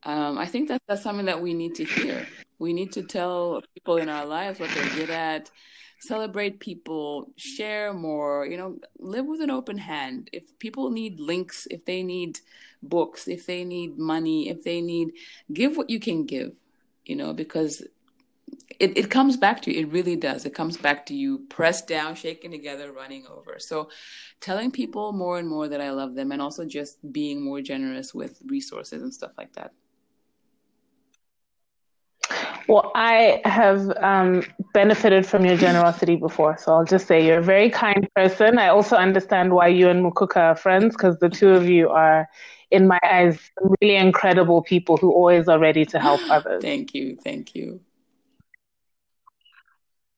Um, 0.04 0.38
I 0.38 0.46
think 0.46 0.68
that 0.68 0.82
that's 0.88 1.02
something 1.02 1.28
that 1.28 1.42
we 1.42 1.54
need 1.54 1.76
to 1.76 1.86
hear. 1.86 2.28
We 2.60 2.74
need 2.74 2.92
to 2.94 3.04
tell 3.04 3.62
people 3.74 3.98
in 3.98 4.10
our 4.10 4.26
lives 4.26 4.60
what 4.60 4.70
they're 4.72 4.96
good 4.96 5.10
at, 5.10 5.50
celebrate 6.00 6.60
people, 6.60 7.32
share 7.38 7.94
more, 7.94 8.46
you 8.46 8.58
know, 8.58 8.80
live 9.00 9.26
with 9.26 9.42
an 9.42 9.50
open 9.50 9.78
hand. 9.78 10.30
If 10.34 10.60
people 10.60 10.92
need 10.92 11.20
links, 11.20 11.68
if 11.72 11.86
they 11.86 12.04
need 12.04 12.40
books, 12.82 13.28
if 13.28 13.46
they 13.46 13.64
need 13.64 13.98
money, 13.98 14.50
if 14.50 14.64
they 14.64 14.82
need, 14.82 15.14
give 15.52 15.78
what 15.78 15.90
you 15.90 16.00
can 16.00 16.26
give, 16.26 16.52
you 17.06 17.16
know, 17.16 17.34
because 17.34 17.82
it, 18.80 18.98
it 18.98 19.10
comes 19.10 19.38
back 19.38 19.62
to 19.64 19.74
you. 19.74 19.82
It 19.82 19.92
really 19.92 20.16
does. 20.16 20.46
It 20.46 20.54
comes 20.54 20.78
back 20.78 21.06
to 21.08 21.14
you, 21.14 21.40
pressed 21.50 21.88
down, 21.88 22.16
shaken 22.16 22.52
together, 22.52 22.92
running 22.92 23.26
over. 23.28 23.58
So, 23.60 23.90
telling 24.42 24.72
people 24.72 25.14
more 25.14 25.40
and 25.40 25.48
more 25.48 25.68
that 25.68 25.82
I 25.82 25.92
love 25.92 26.16
them, 26.16 26.32
and 26.32 26.42
also 26.42 26.66
just 26.66 26.98
being 27.12 27.44
more 27.44 27.62
generous 27.62 28.14
with 28.14 28.42
resources 28.46 29.02
and 29.02 29.14
stuff 29.14 29.32
like 29.38 29.54
that. 29.54 29.72
Well, 32.68 32.92
I 32.96 33.42
have 33.46 33.92
um, 33.98 34.44
benefited 34.74 35.26
from 35.26 35.46
your 35.46 35.58
generosity 35.58 36.16
before, 36.16 36.58
so 36.58 36.74
I'll 36.74 36.86
just 36.86 37.08
say 37.08 37.26
you're 37.26 37.40
a 37.40 37.44
very 37.44 37.70
kind 37.70 38.08
person. 38.16 38.58
I 38.58 38.70
also 38.70 38.96
understand 38.96 39.54
why 39.54 39.68
you 39.68 39.90
and 39.90 40.04
Mukuka 40.04 40.38
are 40.38 40.56
friends 40.56 40.96
because 40.96 41.18
the 41.20 41.30
two 41.30 41.50
of 41.50 41.68
you 41.68 41.90
are, 41.90 42.28
in 42.72 42.88
my 42.88 43.00
eyes, 43.04 43.38
really 43.82 43.96
incredible 43.98 44.62
people 44.62 44.98
who 44.98 45.12
always 45.12 45.48
are 45.50 45.60
ready 45.60 45.86
to 45.86 46.00
help 46.00 46.22
others. 46.30 46.62
thank 46.62 46.94
you, 46.94 47.18
thank 47.18 47.54
you. 47.54 47.82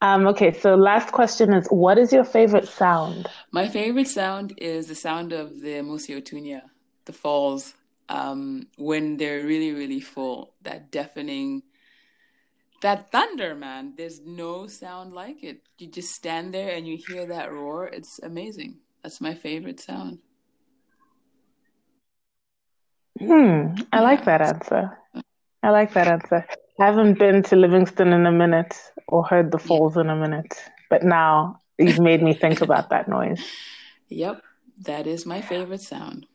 Um, 0.01 0.27
okay, 0.27 0.51
so 0.51 0.75
last 0.75 1.12
question 1.12 1.53
is 1.53 1.67
what 1.67 1.97
is 1.97 2.12
your 2.12 2.25
favorite 2.25 2.67
sound? 2.67 3.27
My 3.51 3.67
favorite 3.67 4.08
sound 4.08 4.53
is 4.58 4.88
the 4.88 4.95
sound 4.95 5.31
of 5.31 5.62
the 5.62 5.81
Mosi-oa-Tunya, 5.81 6.62
the 7.05 7.13
falls, 7.13 7.73
um, 8.10 8.67
when 8.77 9.17
they're 9.17 9.43
really, 9.43 9.71
really 9.71 10.01
full. 10.01 10.53
That 10.62 10.91
deafening, 10.91 11.63
that 12.81 13.12
thunder, 13.12 13.55
man. 13.55 13.93
There's 13.97 14.19
no 14.21 14.67
sound 14.67 15.13
like 15.13 15.43
it. 15.43 15.62
You 15.77 15.88
just 15.88 16.13
stand 16.13 16.53
there 16.53 16.75
and 16.75 16.88
you 16.88 16.97
hear 16.97 17.25
that 17.27 17.51
roar. 17.51 17.88
It's 17.88 18.19
amazing. 18.21 18.79
That's 19.01 19.21
my 19.21 19.34
favorite 19.34 19.79
sound. 19.79 20.19
Hmm, 23.17 23.75
I 23.93 23.99
yeah. 23.99 24.01
like 24.01 24.25
that 24.25 24.41
answer. 24.41 24.99
I 25.63 25.69
like 25.69 25.93
that 25.93 26.08
answer. 26.08 26.45
I 26.79 26.85
haven't 26.85 27.19
been 27.19 27.43
to 27.43 27.55
Livingstone 27.55 28.13
in 28.13 28.25
a 28.25 28.31
minute 28.31 28.75
or 29.07 29.23
heard 29.23 29.51
the 29.51 29.57
falls 29.59 29.97
in 29.97 30.09
a 30.09 30.15
minute, 30.15 30.53
but 30.89 31.03
now 31.03 31.61
you've 31.77 31.99
made 31.99 32.21
me 32.21 32.33
think 32.33 32.61
about 32.61 32.89
that 32.89 33.07
noise. 33.07 33.41
Yep, 34.09 34.43
that 34.83 35.07
is 35.07 35.25
my 35.25 35.41
favorite 35.41 35.81
sound. 35.81 36.27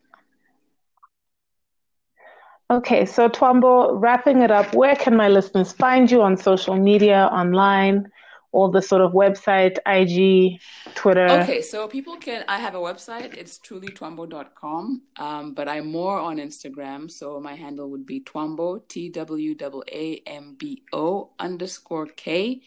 Okay, 2.70 3.05
so 3.05 3.29
Twaambo, 3.29 4.00
wrapping 4.00 4.42
it 4.42 4.50
up, 4.50 4.74
where 4.74 4.94
can 4.94 5.16
my 5.16 5.29
listeners 5.29 5.72
find 5.72 6.11
you 6.11 6.22
on 6.22 6.37
social 6.37 6.76
media, 6.76 7.29
online? 7.33 8.11
All 8.53 8.69
the 8.71 8.83
sort 8.83 9.03
of 9.03 9.13
website, 9.13 9.79
IG, 9.87 10.61
Twitter? 10.95 11.29
Okay, 11.29 11.63
so 11.63 11.87
people 11.87 12.17
can, 12.17 12.45
I 12.49 12.59
have 12.59 12.75
a 12.75 12.79
website, 12.79 13.35
it's 13.35 13.59
trulytwaambo.com, 13.59 15.03
um, 15.19 15.55
but 15.55 15.69
I'm 15.69 15.91
more 15.91 16.19
on 16.19 16.39
Instagram. 16.39 17.11
So 17.11 17.39
my 17.41 17.55
handle 17.55 17.89
would 17.91 18.05
be 18.07 18.21
Twaambo, 18.21 18.89
T 18.89 19.09
W 19.09 19.55
A 19.93 20.23
M 20.27 20.57
B 20.59 20.83
O 20.93 21.31
underscore 21.39 22.07
K. 22.07 22.63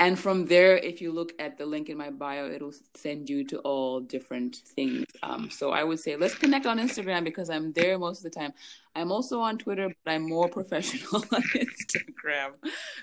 And 0.00 0.18
from 0.18 0.46
there, 0.46 0.78
if 0.78 1.02
you 1.02 1.12
look 1.12 1.34
at 1.38 1.58
the 1.58 1.66
link 1.66 1.90
in 1.90 1.98
my 1.98 2.08
bio, 2.08 2.50
it'll 2.50 2.72
send 2.94 3.28
you 3.28 3.44
to 3.48 3.58
all 3.58 4.00
different 4.00 4.56
things. 4.74 5.04
Um, 5.22 5.50
so 5.50 5.72
I 5.72 5.84
would 5.84 6.00
say 6.00 6.16
let's 6.16 6.34
connect 6.34 6.64
on 6.64 6.78
Instagram 6.78 7.22
because 7.22 7.50
I'm 7.50 7.70
there 7.72 7.98
most 7.98 8.24
of 8.24 8.32
the 8.32 8.40
time. 8.40 8.54
I'm 8.96 9.12
also 9.12 9.40
on 9.40 9.58
Twitter, 9.58 9.92
but 10.02 10.10
I'm 10.10 10.26
more 10.26 10.48
professional 10.58 11.16
on 11.16 11.42
Instagram. 11.42 12.52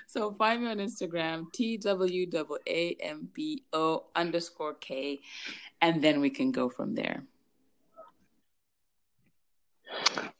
So 0.08 0.32
find 0.32 0.62
me 0.62 0.70
on 0.70 0.78
Instagram, 0.78 1.52
T 1.52 1.76
W 1.76 2.26
A 2.66 2.96
M 3.00 3.28
B 3.32 3.62
O 3.72 4.06
underscore 4.16 4.74
K, 4.74 5.20
and 5.80 6.02
then 6.02 6.20
we 6.20 6.30
can 6.30 6.50
go 6.50 6.68
from 6.68 6.96
there. 6.96 7.22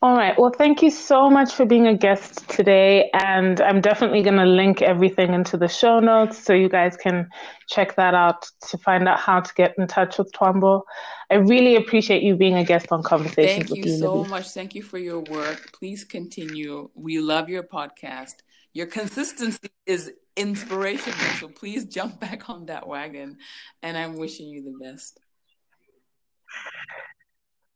All 0.00 0.16
right. 0.16 0.38
Well, 0.38 0.52
thank 0.56 0.82
you 0.82 0.90
so 0.90 1.28
much 1.28 1.54
for 1.54 1.66
being 1.66 1.88
a 1.88 1.96
guest 1.96 2.48
today. 2.48 3.11
And 3.12 3.61
I'm 3.61 3.80
definitely 3.80 4.22
going 4.22 4.37
to 4.37 4.44
link 4.44 4.80
everything 4.80 5.34
into 5.34 5.56
the 5.56 5.66
show 5.66 5.98
notes 5.98 6.38
so 6.38 6.52
you 6.52 6.68
guys 6.68 6.96
can 6.96 7.28
check 7.68 7.96
that 7.96 8.14
out 8.14 8.46
to 8.68 8.78
find 8.78 9.08
out 9.08 9.18
how 9.18 9.40
to 9.40 9.54
get 9.54 9.74
in 9.76 9.88
touch 9.88 10.18
with 10.18 10.30
Twaambo. 10.32 10.82
I 11.30 11.34
really 11.34 11.74
appreciate 11.74 12.22
you 12.22 12.37
being 12.37 12.54
a 12.54 12.64
guest 12.64 12.87
on 12.92 13.02
Conversations 13.02 13.70
Thank 13.70 13.84
you 13.84 13.98
so 13.98 14.24
much. 14.24 14.50
Thank 14.50 14.74
you 14.76 14.82
for 14.82 14.98
your 14.98 15.20
work. 15.20 15.72
Please 15.72 16.04
continue. 16.04 16.90
We 16.94 17.18
love 17.18 17.48
your 17.48 17.64
podcast. 17.64 18.34
Your 18.72 18.87
consistency 18.87 19.70
is 19.84 20.12
inspirational. 20.37 21.18
So 21.40 21.48
please 21.48 21.87
jump 21.87 22.20
back 22.20 22.48
on 22.48 22.66
that 22.66 22.87
wagon. 22.87 23.38
And 23.82 23.98
I'm 23.98 24.16
wishing 24.16 24.46
you 24.46 24.62
the 24.62 24.78
best. 24.84 25.18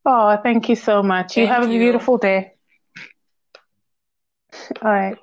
Oh, 0.04 0.36
thank 0.42 0.68
you 0.68 0.76
so 0.76 1.02
much. 1.02 1.36
You 1.36 1.46
have 1.46 1.64
a 1.64 1.68
beautiful 1.68 2.18
day. 2.18 2.54
All 4.82 4.90
right. 4.92 5.16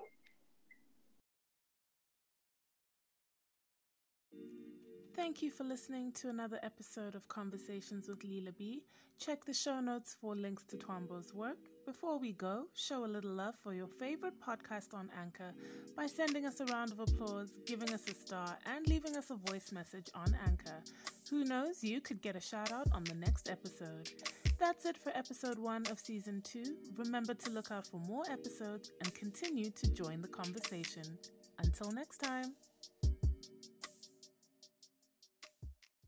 Thank 5.30 5.44
you 5.44 5.52
for 5.52 5.64
listening 5.64 6.12
to 6.14 6.30
another 6.30 6.58
episode 6.64 7.14
of 7.14 7.28
Conversations 7.28 8.08
with 8.08 8.18
Leela 8.24 8.50
B. 8.58 8.82
Check 9.20 9.46
the 9.46 9.54
show 9.54 9.80
notes 9.80 10.18
for 10.20 10.36
links 10.36 10.64
to 10.64 10.76
Twaambo's 10.76 11.36
work. 11.36 11.60
Before 11.86 12.18
we 12.18 12.32
go, 12.32 12.66
show 12.74 13.06
a 13.06 13.14
little 13.16 13.30
love 13.30 13.54
for 13.62 13.76
your 13.76 13.86
favorite 13.86 14.34
podcast 14.42 14.96
on 14.96 15.12
Anchor 15.22 15.54
by 15.96 16.08
sending 16.08 16.48
us 16.48 16.62
a 16.62 16.66
round 16.66 16.94
of 16.94 17.00
applause, 17.00 17.54
giving 17.68 17.94
us 17.94 18.10
a 18.10 18.16
star, 18.16 18.58
and 18.76 18.88
leaving 18.88 19.16
us 19.16 19.30
a 19.30 19.36
voice 19.36 19.72
message 19.72 20.08
on 20.16 20.36
Anchor. 20.48 20.82
Who 21.30 21.46
knows, 21.46 21.84
you 21.84 22.02
could 22.02 22.24
get 22.24 22.36
a 22.36 22.42
shout 22.42 22.72
out 22.72 22.88
on 22.92 23.04
the 23.04 23.14
next 23.14 23.50
episode. 23.50 24.10
that's 24.58 24.86
it 24.86 24.98
for 24.98 25.16
episode 25.16 25.60
one 25.60 25.86
of 25.92 26.00
season 26.00 26.42
two. 26.42 26.76
Remember 26.98 27.36
to 27.36 27.52
look 27.52 27.70
out 27.70 27.86
for 27.86 27.98
more 27.98 28.24
episodes 28.32 28.94
and 29.00 29.14
continue 29.14 29.70
to 29.70 29.92
join 29.92 30.24
the 30.24 30.28
conversation. 30.28 31.20
Until 31.60 31.92
next 31.92 32.18
time. 32.18 32.56